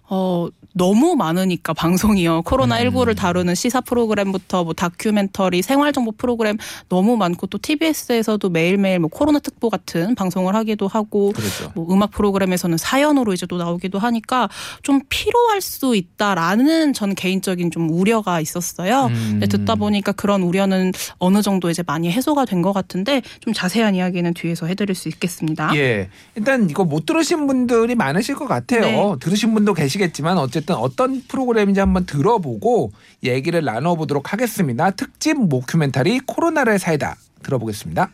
[0.10, 2.42] 어, 너무 많으니까 방송이요.
[2.44, 6.58] 코로나19를 다루는 시사 프로그램부터 뭐 다큐멘터리, 생활정보 프로그램
[6.90, 11.72] 너무 많고 또 TBS에서도 매일매일 뭐 코로나 특보 같은 방송을 하기도 하고 그렇죠.
[11.76, 14.50] 뭐 음악 프로그램에서는 사연으로 이제 또 나오기도 하니까
[14.82, 19.06] 좀 피로할 수 있다라는 전 개인적인 좀 우려가 있었어요.
[19.12, 19.28] 음.
[19.40, 23.94] 근데 듣다 보니까 그런 우려는 어느 정도 이제 많이 해소가 된 것 같은데 좀 자세한
[23.94, 25.76] 이야기는 뒤에서 해드릴 수 있겠습니다.
[25.76, 26.08] 예.
[26.34, 28.82] 일단 이거 못 들으신 분들이 많으실 것 같아요.
[28.82, 29.16] 네.
[29.20, 32.92] 들으신 분도 계시겠지만 어쨌든 어떤 프로그램인지 한번 들어보고
[33.24, 34.92] 얘기를 나눠보도록 하겠습니다.
[34.92, 38.10] 특집 모큐멘터리 코로나를 살다 들어보겠습니다.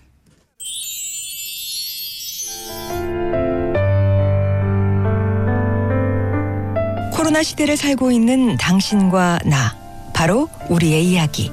[7.13, 9.77] 코로나 시대를 살고 있는 당신과 나,
[10.13, 11.51] 바로 우리의 이야기.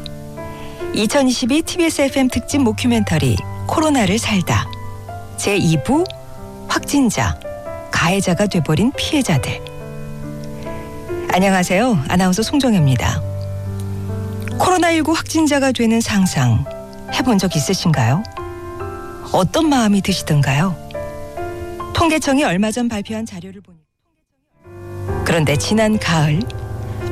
[0.95, 4.67] 2022 TBS FM 특집 모큐멘터리 코로나를 살다.
[5.37, 6.07] 제2부
[6.69, 7.39] 확진자,
[7.91, 9.76] 가해자가 돼버린 피해자들.
[11.37, 12.05] 안녕하세요.
[12.09, 13.21] 아나운서 송정혜입니다.
[14.59, 16.65] 코로나19 확진자가 되는 상상
[17.13, 18.23] 해본 적 있으신가요?
[19.35, 20.75] 어떤 마음이 드시던가요?
[21.93, 23.77] 통계청이 얼마 전 발표한 자료를 보니
[25.27, 26.41] 그런데 지난 가을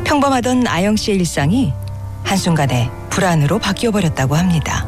[0.04, 1.74] 평범하던 아영 씨의 일상이
[2.22, 4.86] 한순간에 불안으로 바뀌어 버렸다고 합니다.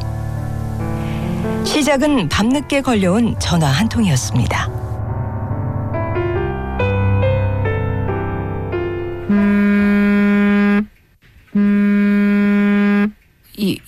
[1.62, 4.75] 시작은 밤늦게 걸려온 전화 한 통이었습니다.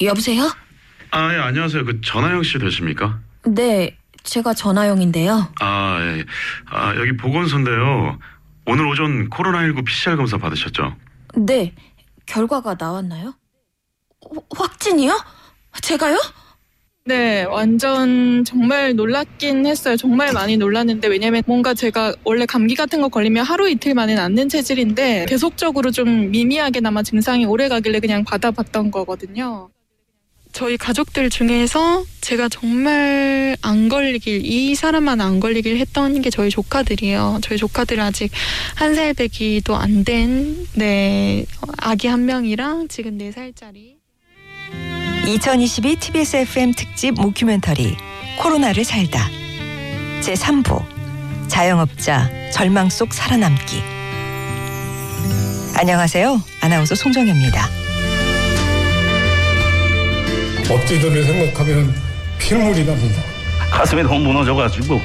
[0.00, 0.50] 여보세요?
[1.10, 1.84] 아, 예, 안녕하세요.
[1.84, 3.18] 그 전하영 씨 되십니까?
[3.46, 5.52] 네, 제가 전화영인데요.
[5.60, 6.24] 아, 예.
[6.70, 8.18] 아, 여기 보건소인데요.
[8.66, 10.94] 오늘 오전 코로나19 PCR 검사 받으셨죠?
[11.36, 11.74] 네,
[12.26, 13.34] 결과가 나왔나요?
[14.20, 15.18] 어, 확진이요?
[15.80, 16.18] 제가요?
[17.08, 19.96] 네, 완전 정말 놀랐긴 했어요.
[19.96, 24.50] 정말 많이 놀랐는데 왜냐면 뭔가 제가 원래 감기 같은 거 걸리면 하루 이틀 만에 낫는
[24.50, 29.70] 체질인데 계속적으로 좀 미미하게나마 증상이 오래 가길래 그냥 받아봤던 거거든요.
[30.52, 37.38] 저희 가족들 중에서 제가 정말 안 걸리길 이 사람만 안 걸리길 했던 게 저희 조카들이에요.
[37.42, 38.30] 저희 조카들 아직
[38.74, 41.46] 한살 배기도 안 된 네,
[41.78, 43.97] 아기 한 명이랑 지금 네 살짜리
[45.28, 47.94] 2022 TBS FM 특집 모큐멘터리
[48.38, 49.28] 코로나를 살다
[50.22, 50.82] 제3부
[51.48, 53.82] 자영업자 절망 속 살아남기
[55.76, 56.40] 안녕하세요.
[56.62, 57.68] 아나운서 송정혜입니다.
[60.70, 61.94] 업체들을 생각하면
[62.38, 63.22] 피눈물이 납니다.
[63.70, 64.98] 가슴이 너무 무너져가지고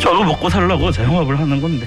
[0.00, 1.86] 저도 먹고 살려고 자영업을 하는 건데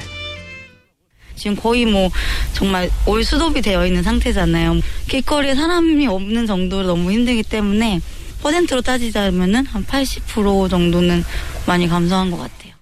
[1.38, 2.10] 지금 거의 뭐
[2.54, 4.82] 정말 올 수도비 되어 있는 상태잖아요.
[5.08, 8.02] 길거리에 사람이 없는 정도로 너무 힘들기 때문에
[8.42, 11.24] 퍼센트로 따지자면은 한 80% 정도는
[11.66, 12.74] 많이 감소한 것 같아요.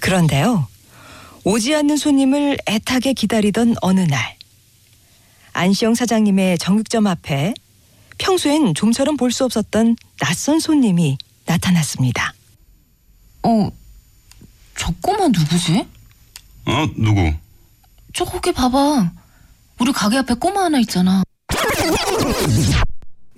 [0.00, 0.68] 그런데요.
[1.44, 4.36] 오지 않는 손님을 애타게 기다리던 어느 날
[5.52, 7.54] 안시영 사장님의 정육점 앞에
[8.18, 12.34] 평소엔 좀처럼 볼 수 없었던 낯선 손님이 나타났습니다.
[13.44, 13.70] 어,
[14.76, 15.86] 저 꼬마 누구지?
[16.66, 17.32] 어, 누구?
[18.18, 19.12] 저기 봐봐.
[19.78, 21.22] 우리 가게 앞에 꼬마 하나 있잖아.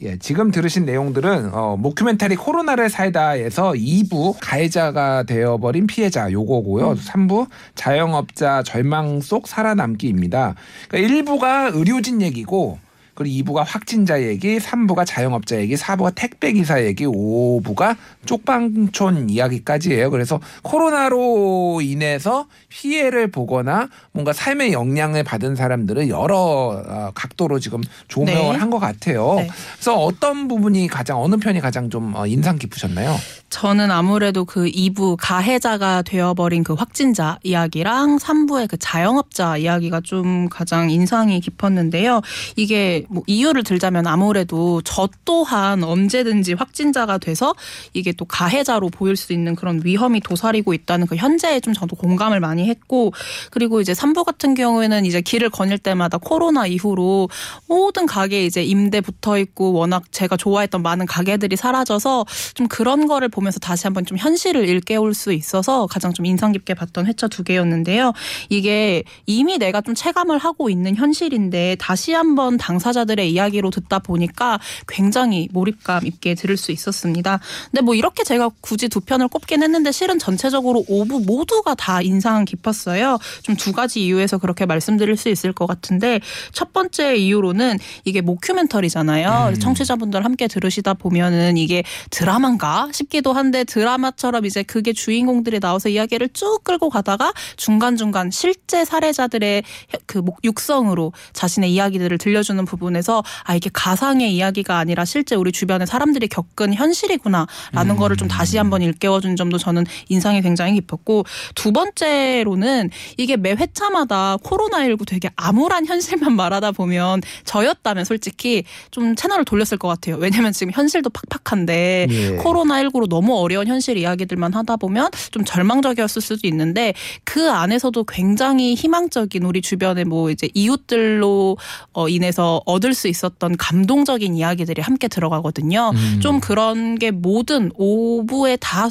[0.01, 6.95] 예, 지금 들으신 내용들은 어, 모큐멘터리 코로나를 살다에서 2부 가해자가 되어버린 피해자 요거고요.
[6.95, 10.55] 3부 자영업자 절망 속 살아남기입니다.
[10.89, 12.79] 그러니까 1부가 의료진 얘기고
[13.21, 20.11] 그리고 2부가 확진자 얘기, 3부가 자영업자 얘기, 4부가 택배 기사 얘기, 5부가 쪽방촌 이야기까지예요.
[20.11, 28.55] 그래서 코로나로 인해서 피해를 보거나 뭔가 삶의 영향을 받은 사람들을 여러 어, 각도로 지금 조명을
[28.55, 28.59] 네.
[28.59, 29.35] 한것 같아요.
[29.37, 29.51] 네.
[29.75, 33.17] 그래서 어떤 부분이 가장 어느 편이 가장 좀 어, 인상 깊으셨나요?
[33.51, 40.89] 저는 아무래도 그 2부 가해자가 되어버린 그 확진자 이야기랑 3부의 그 자영업자 이야기가 좀 가장
[40.89, 42.23] 인상이 깊었는데요.
[42.57, 47.55] 이게 뭐 이유를 들자면 아무래도 저 또한 언제든지 확진자가 돼서
[47.93, 52.39] 이게 또 가해자로 보일 수 있는 그런 위험이 도사리고 있다는 그 현재에 좀 저도 공감을
[52.39, 53.13] 많이 했고
[53.51, 57.29] 그리고 이제 3부 같은 경우에는 이제 길을 거닐 때마다 코로나 이후로
[57.67, 63.29] 모든 가게에 이제 임대 붙어 있고 워낙 제가 좋아했던 많은 가게들이 사라져서 좀 그런 거를
[63.29, 67.43] 보면서 다시 한번 좀 현실을 일깨울 수 있어서 가장 좀 인상 깊게 봤던 회차 두
[67.43, 68.13] 개였는데요.
[68.49, 74.59] 이게 이미 내가 좀 체감을 하고 있는 현실인데 다시 한번 당사 자들의 이야기로 듣다 보니까
[74.89, 77.41] 굉장히 몰입감 있게 들을 수 있었습니다.
[77.71, 82.45] 근데 뭐 이렇게 제가 굳이 두 편을 꼽긴 했는데 실은 전체적으로 5부 모두가 다 인상
[82.45, 83.19] 깊었어요.
[83.43, 86.21] 좀 두 가지 이유에서 그렇게 말씀드릴 수 있을 것 같은데
[86.53, 89.51] 첫 번째 이유로는 이게 모큐멘터리잖아요.
[89.55, 89.59] 음.
[89.59, 96.61] 청취자분들 함께 들으시다 보면은 이게 드라마인가 싶기도 한데 드라마처럼 이제 그게 주인공들이 나와서 이야기를 쭉
[96.65, 99.63] 끌고 가다가 중간중간 실제 사례자들의
[100.07, 105.53] 그 목- 육성으로 자신의 이야기들을 들려주는 부분 에서 아 이게 가상의 이야기가 아니라 실제 우리
[105.53, 107.47] 주변의 사람들이 겪은 현실이구나라는
[107.91, 107.97] 음.
[107.97, 114.39] 거를 좀 다시 한번 일깨워준 점도 저는 인상이 굉장히 깊었고 두 번째로는 이게 매 회차마다
[114.39, 120.17] 코로나19 되게 암울한 현실만 말하다 보면 저였다면 솔직히 좀 채널을 돌렸을 것 같아요.
[120.17, 122.37] 왜냐면 지금 현실도 팍팍한데 예.
[122.39, 129.43] 코로나19로 너무 어려운 현실 이야기들만 하다 보면 좀 절망적이었을 수도 있는데 그 안에서도 굉장히 희망적인
[129.43, 131.57] 우리 주변의 뭐 이제 이웃들로
[131.93, 135.93] 어 인해서 얻을 수 있었던 감동적인 이야기들이 함께 들어가거든요.
[135.95, 136.21] 음.
[136.21, 138.89] 좀 그런 게 모든 오부에 다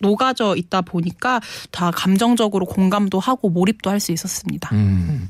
[0.00, 4.70] 녹아져 있다 보니까 다 감정적으로 공감도 하고 몰입도 할 수 있었습니다.
[4.72, 5.28] 음.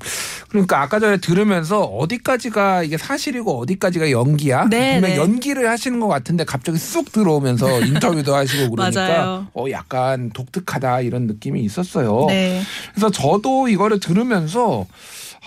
[0.49, 4.69] 그러니까 아까 전에 들으면서 어디까지가 이게 사실이고 어디까지가 연기야?
[4.71, 5.17] 네, 분명 네.
[5.17, 9.49] 연기를 하시는 것 같은데 갑자기 쑥 들어오면서 인터뷰도 하시고 그러니까.
[9.55, 12.27] 어 약간 독특하다 이런 느낌이 있었어요.
[12.29, 12.63] 네.
[12.95, 14.87] 그래서 저도 이거를 들으면서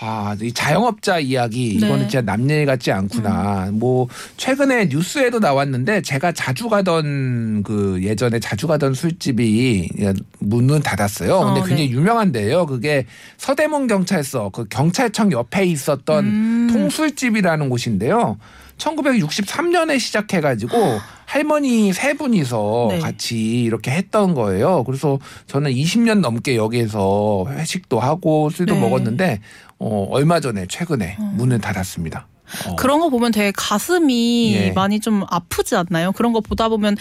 [0.00, 1.86] 아, 이 자영업자 이야기 네.
[1.86, 3.68] 이거는 진짜 남 얘기 같지 않구나.
[3.72, 9.90] 뭐 최근에 뉴스에도 나왔는데 제가 자주 가던 그 예전에 자주 가던 술집이
[10.40, 11.40] 문은 닫았어요.
[11.44, 11.90] 근데 어, 굉장히 네.
[11.90, 12.66] 유명한데요.
[12.66, 16.68] 그게 서대문 경찰서 그 경찰청 옆에 있었던 음.
[16.72, 18.36] 통술집이라는 곳인데요.
[18.78, 20.76] 1963년에 시작해가지고
[21.26, 22.98] 할머니 세 분이서 네.
[22.98, 24.84] 같이 이렇게 했던 거예요.
[24.84, 28.80] 그래서 저는 20년 넘게 여기에서 회식도 하고 술도 네.
[28.80, 29.40] 먹었는데
[29.86, 32.26] 어, 얼마 전에 최근에 문을 닫았습니다.
[32.66, 32.76] 어.
[32.76, 34.70] 그런 거 보면 되게 가슴이 예.
[34.72, 36.12] 많이 좀 아프지 않나요?
[36.12, 36.96] 그런 거 보다 보면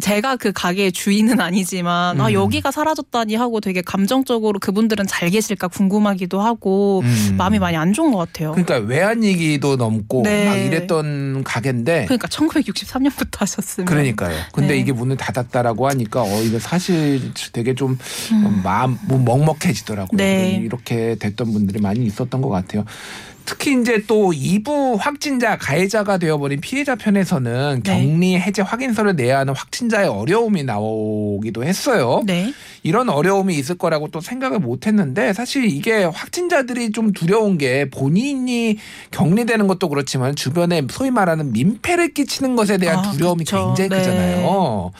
[0.00, 2.32] 제가 그 가게의 주인은 아니지만 아 음.
[2.32, 7.34] 여기가 사라졌다니 하고 되게 감정적으로 그분들은 잘 계실까 궁금하기도 하고 음.
[7.36, 8.52] 마음이 많이 안 좋은 것 같아요.
[8.52, 10.44] 그러니까 외환 위기도 넘고 네.
[10.46, 14.36] 막 이랬던 가게인데 그러니까 1963년부터 하셨으면 그러니까요.
[14.52, 14.78] 근데 네.
[14.78, 17.98] 이게 문을 닫았다라고 하니까 어 이거 사실 되게 좀
[18.32, 18.46] 음.
[18.46, 20.16] 어, 마음 뭐 먹먹해지더라고요.
[20.16, 20.60] 네.
[20.62, 22.84] 이렇게 됐던 분들이 많이 있었던 것 같아요.
[23.48, 27.90] 특히 이제 또 2부 확진자 가해자가 되어버린 피해자 편에서는 네.
[27.90, 32.22] 격리 해제 확인서를 내야 하는 확진자의 어려움이 나오기도 했어요.
[32.26, 32.52] 네.
[32.82, 38.76] 이런 어려움이 있을 거라고 또 생각을 못 했는데 사실 이게 확진자들이 좀 두려운 게 본인이
[39.12, 43.74] 격리되는 것도 그렇지만 주변에 소위 말하는 민폐를 끼치는 것에 대한 아, 두려움이 그쵸.
[43.74, 43.96] 굉장히 네.
[43.96, 44.90] 크잖아요.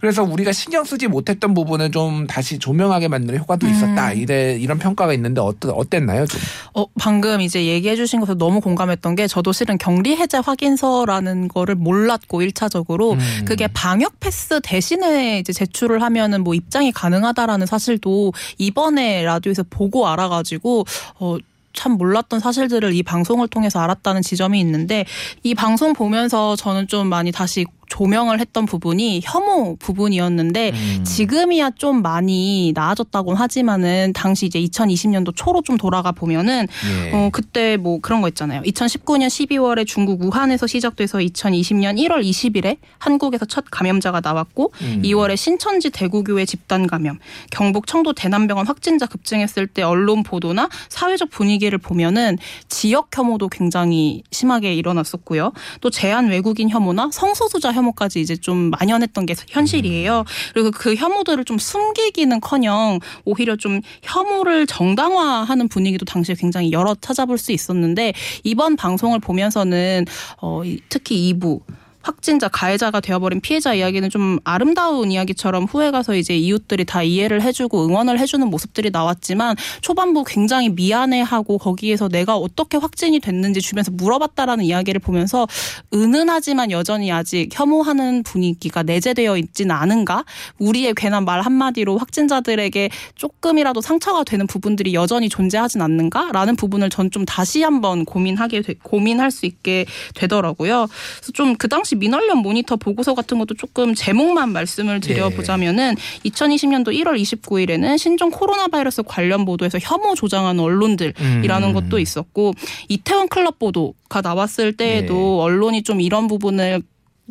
[0.00, 3.72] 그래서 우리가 신경 쓰지 못했던 부분은 좀 다시 조명하게 만드는 효과도 음.
[3.72, 4.14] 있었다.
[4.14, 6.40] 이래 이런 평가가 있는데 어떠, 어땠나요, 좀?
[6.72, 11.74] 어, 방금 이제 얘기해 주신 것에 너무 공감했던 게 저도 실은 격리 해제 확인서라는 거를
[11.74, 13.44] 몰랐고 일차적으로 음.
[13.44, 20.86] 그게 방역 패스 대신에 이제 제출을 하면은 뭐 입장이 가능하다라는 사실도 이번에 라디오에서 보고 알아가지고
[21.20, 21.36] 어,
[21.72, 25.04] 참 몰랐던 사실들을 이 방송을 통해서 알았다는 지점이 있는데
[25.42, 31.04] 이 방송 보면서 저는 좀 많이 다시 조명을 했던 부분이 혐오 부분이었는데 음.
[31.04, 36.66] 지금이야 좀 많이 나아졌다곤 하지만은 당시 이제 2020년도 초로 좀 돌아가 보면은
[37.06, 37.12] 예.
[37.12, 38.62] 어 그때 뭐 그런 거 있잖아요.
[38.62, 45.02] 2019년 12월에 중국 우한에서 시작돼서 2020년 1월 20일에 한국에서 첫 감염자가 나왔고 음.
[45.04, 47.18] 2월에 신천지 대구교회 집단 감염,
[47.50, 54.74] 경북 청도 대남병원 확진자 급증했을 때 언론 보도나 사회적 분위기를 보면은 지역 혐오도 굉장히 심하게
[54.74, 55.52] 일어났었고요.
[55.80, 60.24] 또 제한 외국인 혐오나 성소수자 혐오까지 이제 좀 만연했던 게 현실이에요.
[60.52, 67.52] 그리고 그 혐오들을 좀 숨기기는커녕 오히려 좀 혐오를 정당화하는 분위기도 당시에 굉장히 여러 찾아볼 수
[67.52, 68.12] 있었는데
[68.44, 70.04] 이번 방송을 보면서는
[70.40, 71.60] 어, 이- 특히 2부
[72.02, 77.86] 확진자 가해자가 되어버린 피해자 이야기는 좀 아름다운 이야기처럼 후에 가서 이제 이웃들이 다 이해를 해주고
[77.86, 85.00] 응원을 해주는 모습들이 나왔지만 초반부 굉장히 미안해하고 거기에서 내가 어떻게 확진이 됐는지 주변에서 물어봤다라는 이야기를
[85.00, 85.46] 보면서
[85.92, 90.24] 은은하지만 여전히 아직 혐오하는 분위기가 내재되어 있지는 않은가
[90.58, 97.24] 우리의 괜한 말 한마디로 확진자들에게 조금이라도 상처가 되는 부분들이 여전히 존재하진 않는가라는 부분을 전 좀
[97.24, 100.86] 다시 한번 고민하게 되- 고민할 수 있게 되더라고요.
[101.16, 107.20] 그래서 좀 그 당시 민원련 모니터 보고서 같은 것도 조금 제목만 말씀을 드려보자면은 2020년도 1월
[107.20, 111.72] 29일에는 신종 코로나 바이러스 관련 보도에서 혐오 조장하는 언론들이라는 음.
[111.72, 112.54] 것도 있었고
[112.88, 116.82] 이태원 클럽 보도가 나왔을 때에도 언론이 좀 이런 부분을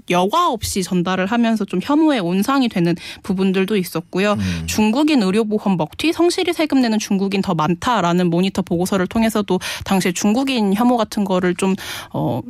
[0.10, 4.34] 여과 없이 전달을 하면서 좀 혐오의 온상이 되는 부분들도 있었고요.
[4.34, 4.64] 음.
[4.68, 10.98] 중국인 의료보험 먹튀 성실히 세금 내는 중국인 더 많다라는 모니터 보고서를 통해서도 당시에 중국인 혐오
[10.98, 11.76] 같은 거를 좀
[12.14, 12.42] 어.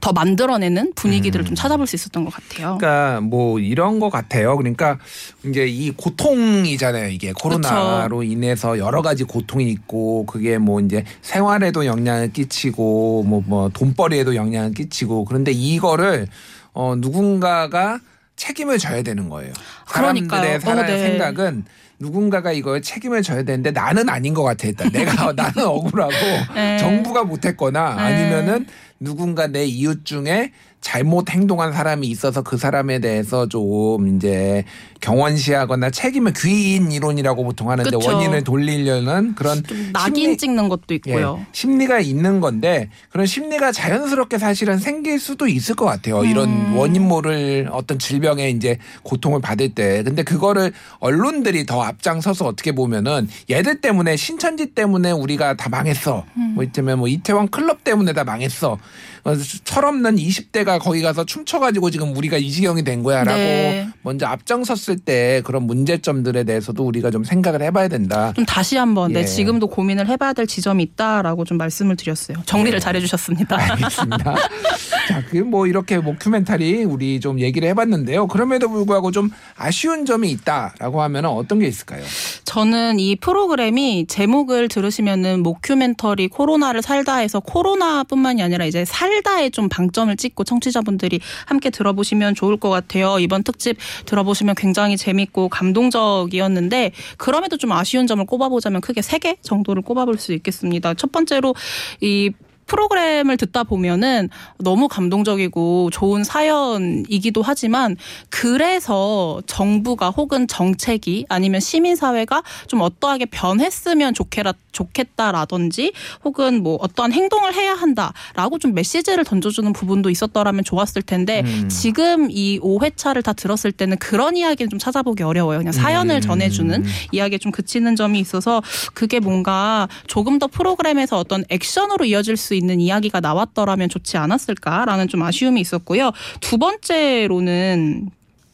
[0.00, 2.78] 더 만들어내는 분위기들을 좀 찾아볼 수 있었던 것 같아요.
[2.78, 4.56] 그러니까 뭐 이런 것 같아요.
[4.56, 4.98] 그러니까
[5.44, 7.08] 이제 이 고통이잖아요.
[7.08, 13.68] 이게 코로나로 인해서 여러 가지 고통이 있고 그게 뭐 이제 생활에도 영향을 끼치고 뭐 뭐
[13.70, 16.28] 돈벌이에도 영향을 끼치고 그런데 이거를
[16.72, 17.98] 어 누군가가
[18.36, 19.52] 책임을 져야 되는 거예요.
[19.88, 20.60] 사람들의 그러니까요.
[20.60, 21.02] 살아야 어, 네.
[21.02, 21.64] 생각은
[22.00, 26.12] 누군가가 이걸 책임을 져야 되는데 나는 아닌 것 같아 일단 내가 나는 억울하고
[26.54, 26.78] 네.
[26.78, 28.00] 정부가 못했거나 네.
[28.02, 28.66] 아니면은
[28.98, 34.64] 누군가 내 이웃 중에 잘못 행동한 사람이 있어서 그 사람에 대해서 좀 이제
[35.00, 38.08] 경원시하거나 책임을 귀인 이론이라고 보통 하는데 그쵸.
[38.08, 39.62] 원인을 돌리려는 그런
[39.92, 41.38] 낙인 심리- 찍는 것도 있고요.
[41.40, 46.24] 예, 심리가 있는 건데 그런 심리가 자연스럽게 사실은 생길 수도 있을 것 같아요.
[46.24, 46.76] 이런 음.
[46.76, 50.02] 원인 모를 어떤 질병에 이제 고통을 받을 때.
[50.02, 56.24] 근데 그거를 언론들이 더 앞장서서 어떻게 보면은 얘들 때문에 신천지 때문에 우리가 다 망했어.
[56.36, 56.52] 음.
[56.54, 58.78] 뭐 이때면 뭐 이태원 클럽 때문에 다 망했어.
[59.24, 63.88] 어, 철없는 20대가 거기 가서 춤춰가지고 지금 우리가 이 지경이 된 거야라고 네.
[64.02, 68.32] 먼저 앞장섰을 때 그런 문제점들에 대해서도 우리가 좀 생각을 해봐야 된다.
[68.34, 69.14] 좀 다시 한번 예.
[69.20, 72.38] 네, 지금도 고민을 해봐야 될 지점이 있다라고 좀 말씀을 드렸어요.
[72.46, 72.82] 정리를 네.
[72.82, 73.60] 잘해주셨습니다.
[73.72, 74.34] 알겠습니다.
[75.08, 78.28] 자, 그 뭐 이렇게 모큐멘터리 우리 좀 얘기를 해봤는데요.
[78.28, 82.02] 그럼에도 불구하고 좀 아쉬운 점이 있다라고 하면 어떤 게 있을까요?
[82.44, 90.16] 저는 이 프로그램이 제목을 들으시면은 모큐멘터리 코로나를 살다 해서 코로나뿐만이 아니라 이제 살다에 좀 방점을
[90.16, 93.18] 찍고 청 취자분들이 함께 들어보시면 좋을 것 같아요.
[93.20, 99.82] 이번 특집 들어보시면 굉장히 재밌고 감동적이었는데 그럼에도 좀 아쉬운 점을 꼽아보자면 크게 세 개 정도를
[99.82, 100.94] 꼽아볼 수 있겠습니다.
[100.94, 101.54] 첫 번째로
[102.00, 102.30] 이
[102.70, 107.96] 프로그램을 듣다 보면은 너무 감동적이고 좋은 사연이기도 하지만
[108.28, 115.92] 그래서 정부가 혹은 정책이 아니면 시민사회가 좀 어떠하게 변했으면 좋겠라, 좋겠다라든지
[116.24, 121.68] 혹은 뭐 어떠한 행동을 해야 한다라고 좀 메시지를 던져주는 부분도 있었더라면 좋았을 텐데 음.
[121.68, 125.58] 지금 이 5회차를 다 들었을 때는 그런 이야기는 좀 찾아보기 어려워요.
[125.58, 126.20] 그냥 사연을 음.
[126.20, 128.62] 전해주는 이야기에 좀 그치는 점이 있어서
[128.94, 135.22] 그게 뭔가 조금 더 프로그램에서 어떤 액션으로 이어질 수 있는 이야기가 나왔더라면 좋지 않았을까라는 좀
[135.22, 136.12] 아쉬움이 있었고요.
[136.40, 138.10] 두 번째로는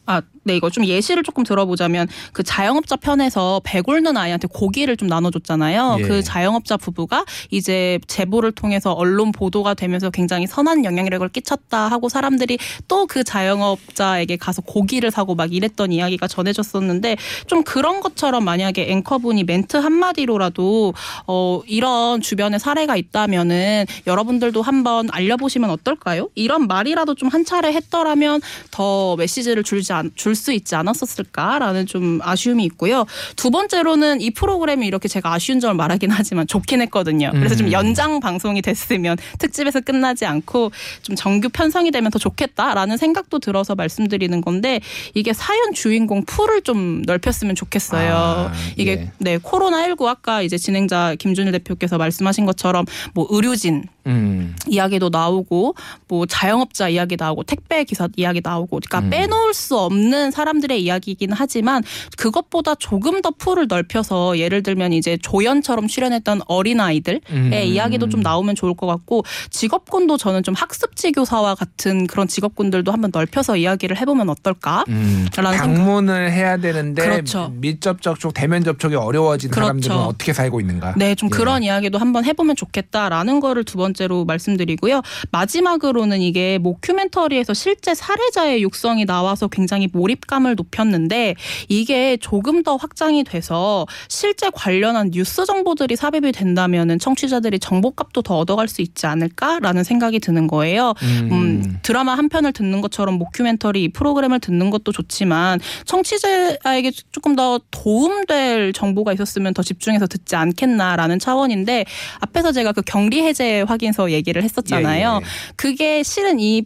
[0.07, 5.97] 아, 네, 이거 좀 예시를 조금 들어보자면 그 자영업자 편에서 배골는 아이한테 고기를 좀 나눠줬잖아요.
[5.99, 6.03] 예.
[6.03, 12.57] 그 자영업자 부부가 이제 제보를 통해서 언론 보도가 되면서 굉장히 선한 영향력을 끼쳤다 하고 사람들이
[12.87, 17.15] 또 그 자영업자에게 가서 고기를 사고 막 이랬던 이야기가 전해졌었는데
[17.47, 20.93] 좀 그런 것처럼 만약에 앵커분이 멘트 한마디로라도
[21.27, 26.29] 어, 이런 주변에 사례가 있다면은 여러분들도 한번 알려보시면 어떨까요?
[26.35, 28.41] 이런 말이라도 좀 한 차례 했더라면
[28.71, 33.05] 더 메시지를 줄지 않, 줄수 있지 않았었을까라는 좀 아쉬움이 있고요.
[33.35, 37.31] 두 번째로는 이 프로그램이 이렇게 제가 아쉬운 점을 말하긴 하지만 좋긴 했거든요.
[37.33, 37.71] 그래서 좀 음.
[37.71, 40.71] 연장 방송이 됐으면 특집에서 끝나지 않고
[41.01, 44.79] 좀 정규 편성이 되면 더 좋겠다라는 생각도 들어서 말씀드리는 건데
[45.15, 48.13] 이게 사연 주인공 풀을 좀 넓혔으면 좋겠어요.
[48.15, 49.11] 아, 이게 예.
[49.17, 54.55] 네 코로나19 아까 이제 진행자 김준일 대표께서 말씀하신 것처럼 뭐 의료진 음.
[54.67, 55.75] 이야기도 나오고
[56.07, 59.09] 뭐 자영업자 이야기 나오고 택배 기사 이야기 나오고 그러니까 음.
[59.09, 61.83] 빼놓을 수 없는 사람들의 이야기이긴 하지만
[62.17, 67.51] 그것보다 조금 더 풀을 넓혀서 예를 들면 이제 조연처럼 출연했던 어린 아이들의 음.
[67.53, 73.11] 이야기도 좀 나오면 좋을 것 같고 직업군도 저는 좀 학습지 교사와 같은 그런 직업군들도 한번
[73.13, 74.83] 넓혀서 이야기를 해보면 어떨까?
[74.89, 77.51] 음, 라는 방문을 해야 되는데 그렇죠.
[77.55, 79.65] 밀접 접촉, 대면 접촉이 어려워진 그렇죠.
[79.67, 80.95] 사람들은 어떻게 살고 있는가?
[80.97, 81.37] 네, 좀 예.
[81.37, 85.01] 그런 이야기도 한번 해보면 좋겠다라는 거를 두 번째로 말씀드리고요.
[85.31, 91.35] 마지막으로는 이게 모큐멘터리에서 실제 사례자의 육성이 나와서 굉장히 몰입 감을 높였는데
[91.67, 98.67] 이게 조금 더 확장이 돼서 실제 관련한 뉴스 정보들이 삽입이 된다면은 청취자들이 정보값도 더 얻어갈
[98.67, 100.93] 수 있지 않을까라는 생각이 드는 거예요.
[101.03, 101.29] 음.
[101.31, 107.59] 음, 드라마 한 편을 듣는 것처럼 모큐멘터리 이 프로그램을 듣는 것도 좋지만 청취자에게 조금 더
[107.71, 111.85] 도움될 정보가 있었으면 더 집중해서 듣지 않겠나라는 차원인데
[112.19, 115.19] 앞에서 제가 그 격리 해제 확인서 얘기를 했었잖아요.
[115.21, 115.29] 예, 예.
[115.55, 116.63] 그게 실은 이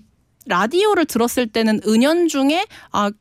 [0.47, 3.11] 라디오를 들었을 때는 은연중에 아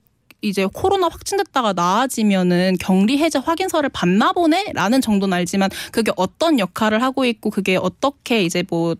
[0.42, 7.24] 이제 코로나 확진됐다가 나아지면은 격리 해제 확인서를 받나 보네라는 정도는 알지만 그게 어떤 역할을 하고
[7.24, 8.94] 있고 그게 어떻게 이제 뭐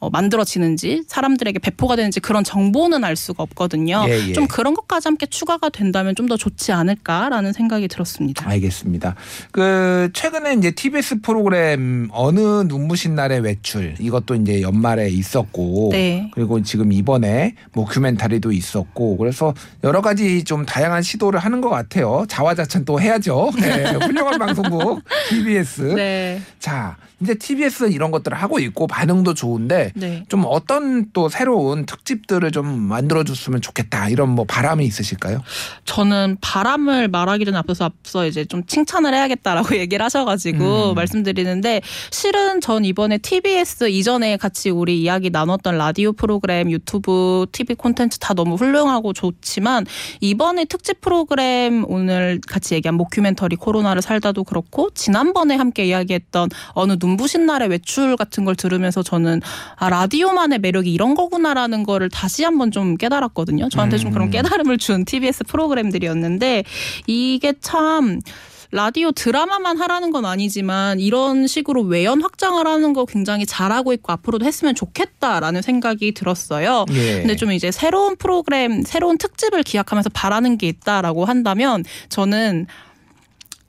[0.00, 4.02] 어, 만들어지는지 사람들에게 배포가 되는지 그런 정보는 알 수가 없거든요.
[4.08, 4.32] 예, 예.
[4.32, 8.48] 좀 그런 것까지 함께 추가가 된다면 좀 더 좋지 않을까라는 생각이 들었습니다.
[8.48, 9.16] 알겠습니다.
[9.50, 16.30] 그 최근에 이제 TBS 프로그램 어느 눈부신 날의 외출 이것도 이제 연말에 있었고 네.
[16.32, 22.24] 그리고 지금 이번에 모큐멘터리도 있었고 그래서 여러 가지 좀 다양한 시도를 하는 것 같아요.
[22.28, 23.50] 자화자찬 또 해야죠.
[23.60, 25.82] 네, 훌륭한 방송국 TBS.
[25.96, 26.40] 네.
[26.60, 30.24] 자 이제 TBS는 이런 것들을 하고 있고 반응도 좋은데 네.
[30.28, 35.42] 좀 어떤 또 새로운 특집들을 좀 만들어줬으면 좋겠다 이런 뭐 바람이 있으실까요?
[35.84, 40.94] 저는 바람을 말하기 전에 앞서서 앞서 이제 좀 칭찬을 해야겠다라고 얘기를 하셔가지고 음.
[40.94, 41.80] 말씀드리는데
[42.10, 48.34] 실은 전 이번에 TBS 이전에 같이 우리 이야기 나눴던 라디오 프로그램, 유튜브, TV 콘텐츠 다
[48.34, 49.86] 너무 훌륭하고 좋지만
[50.20, 57.46] 이번에 특집 프로그램 오늘 같이 얘기한 모큐멘터리 코로나를 살다도 그렇고 지난번에 함께 이야기했던 어느 눈부신
[57.46, 59.40] 날의 외출 같은 걸 들으면서 저는
[59.80, 63.70] 아 라디오만의 매력이 이런 거구나라는 거를 다시 한번 좀 깨달았거든요.
[63.70, 64.30] 저한테 좀 그런 음.
[64.30, 66.64] 깨달음을 준 TBS 프로그램들이었는데
[67.06, 68.20] 이게 참
[68.72, 74.44] 라디오 드라마만 하라는 건 아니지만 이런 식으로 외연 확장을 하는 거 굉장히 잘하고 있고 앞으로도
[74.44, 76.84] 했으면 좋겠다라는 생각이 들었어요.
[76.92, 77.20] 예.
[77.20, 82.66] 근데 좀 이제 새로운 프로그램, 새로운 특집을 기약하면서 바라는 게 있다라고 한다면 저는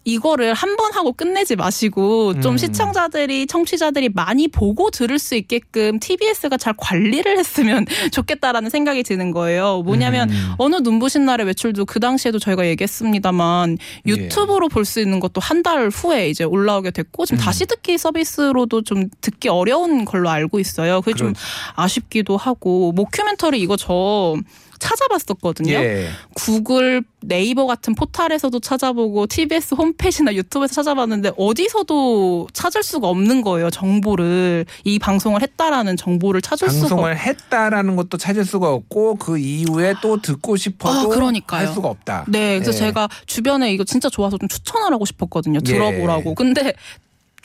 [0.03, 2.57] 이거를 한 번 하고 끝내지 마시고 좀 음.
[2.57, 9.81] 시청자들이 청취자들이 많이 보고 들을 수 있게끔 TBS가 잘 관리를 했으면 좋겠다라는 생각이 드는 거예요.
[9.83, 10.53] 뭐냐면 음.
[10.57, 13.77] 어느 눈부신 날의 외출도 그 당시에도 저희가 얘기했습니다만
[14.07, 14.11] 예.
[14.11, 17.43] 유튜브로 볼수 있는 것도 한 달 후에 이제 올라오게 됐고 지금 음.
[17.43, 21.01] 다시 듣기 서비스로도 좀 듣기 어려운 걸로 알고 있어요.
[21.01, 21.41] 그게 좀 그렇지.
[21.75, 24.35] 아쉽기도 하고 모큐멘터리 이거 저
[24.81, 25.73] 찾아봤었거든요.
[25.73, 26.09] 예.
[26.33, 33.69] 구글 네이버 같은 포탈에서도 찾아보고 TBS 홈페이지나 유튜브에서 찾아봤는데 어디서도 찾을 수가 없는 거예요.
[33.69, 39.93] 정보를 이 방송을 했다라는 정보를 찾을 수가 방송을 했다라는 것도 찾을 수가 없고 그 이후에
[40.01, 41.57] 또 듣고 싶어도 아.
[41.57, 42.25] 할 수가 없다.
[42.27, 42.87] 네, 그래서 예.
[42.87, 45.59] 제가 주변에 이거 진짜 좋아서 좀 추천을 하고 싶었거든요.
[45.65, 45.71] 예.
[45.71, 46.33] 들어보라고.
[46.35, 46.73] 근데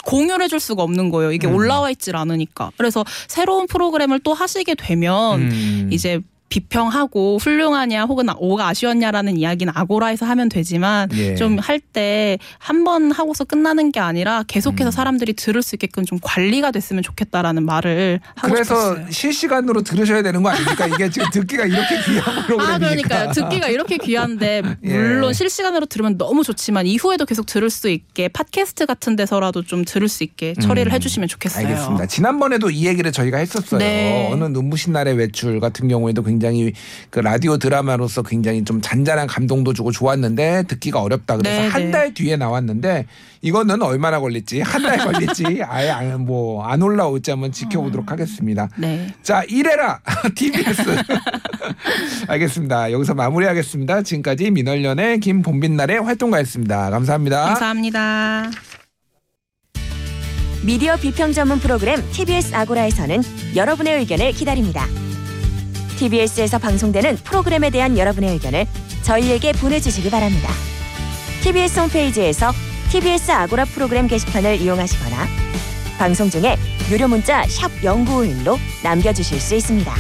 [0.07, 1.33] 공유를 해줄 수가 없는 거예요.
[1.33, 1.55] 이게 음.
[1.55, 2.71] 올라와 있질 않으니까.
[2.79, 5.91] 그래서 새로운 프로그램을 또 하시게 되면 음.
[5.93, 11.35] 이제 비평하고 훌륭하냐 혹은 오가 아쉬웠냐라는 이야기는 아고라에서 하면 되지만 예.
[11.35, 14.93] 좀할 때 한 번 하고서 끝나는 게 아니라 계속해서 음.
[14.93, 19.11] 사람들이 들을 수 있게끔 좀 관리가 됐으면 좋겠다라는 말을 하고 그래서 싶었어요.
[19.11, 20.87] 실시간으로 들으셔야 되는 거 아닙니까?
[20.87, 22.75] 이게 지금 듣기가 이렇게 귀한 프로그램이니까.
[22.75, 23.33] 아, 그러니까요.
[23.33, 24.89] 듣기가 이렇게 귀한데 예.
[24.97, 30.09] 물론 실시간으로 들으면 너무 좋지만 이후에도 계속 들을 수 있게 팟캐스트 같은 데서라도 좀 들을
[30.09, 31.67] 수 있게 처리를 음, 해주시면 좋겠어요.
[31.67, 32.07] 알겠습니다.
[32.07, 33.79] 지난번에도 이 얘기를 저희가 했었어요.
[33.81, 34.29] 네.
[34.33, 36.36] 어느 눈부신 날의 외출 같은 경우에도 굉장히
[37.11, 41.37] 그 라디오 드라마로서 굉장히 좀 잔잔한 감동도 주고 좋았는데 듣기가 어렵다.
[41.37, 41.91] 그래서 네, 한 네.
[41.91, 43.07] 달 뒤에 나왔는데
[43.43, 48.69] 이거는 얼마나 걸릴지 한 달 걸릴지 아예 뭐안 올라올지 한번 지켜보도록 하겠습니다.
[48.77, 49.13] 네.
[49.23, 50.01] 자 이래라
[50.35, 50.83] TBS
[52.29, 52.93] 알겠습니다.
[52.93, 54.03] 여기서 마무리하겠습니다.
[54.03, 56.91] 지금까지 민월련의 김봄빛날의 활동가였습니다.
[56.91, 57.45] 감사합니다.
[57.47, 58.51] 감사합니다.
[60.65, 63.23] 미디어 비평 전문 프로그램 TBS 아고라에서는
[63.55, 64.87] 여러분의 의견을 기다립니다.
[65.97, 68.67] TBS에서 방송되는 프로그램에 대한 여러분의 의견을
[69.03, 70.51] 저희에게 보내주시기 바랍니다.
[71.43, 72.53] TBS 홈페이지에서
[72.91, 75.27] TBS 아고라 프로그램 게시판을 이용하시거나
[75.99, 76.57] 방송 중에
[76.91, 79.95] 유료 문자 샵 #0951로 남겨주실 수 있습니다.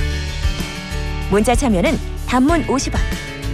[1.31, 2.99] 문자 참여는 단문 50원,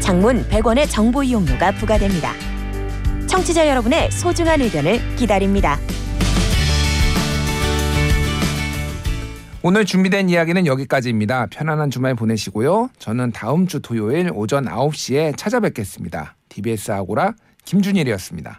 [0.01, 2.35] 장문 100원의 정보 이용료가 부과됩니다.
[3.29, 5.79] 청취자 여러분의 소중한 의견을 기다립니다.
[9.65, 11.47] 오늘 준비된 이야기는 여기까지입니다.
[11.47, 12.91] 편안한 주말 보내시고요.
[12.99, 16.35] 저는 다음 주 토요일 오전 9시에 찾아뵙겠습니다.
[16.49, 17.35] TBS 아고라
[17.65, 18.59] 김준일이었습니다.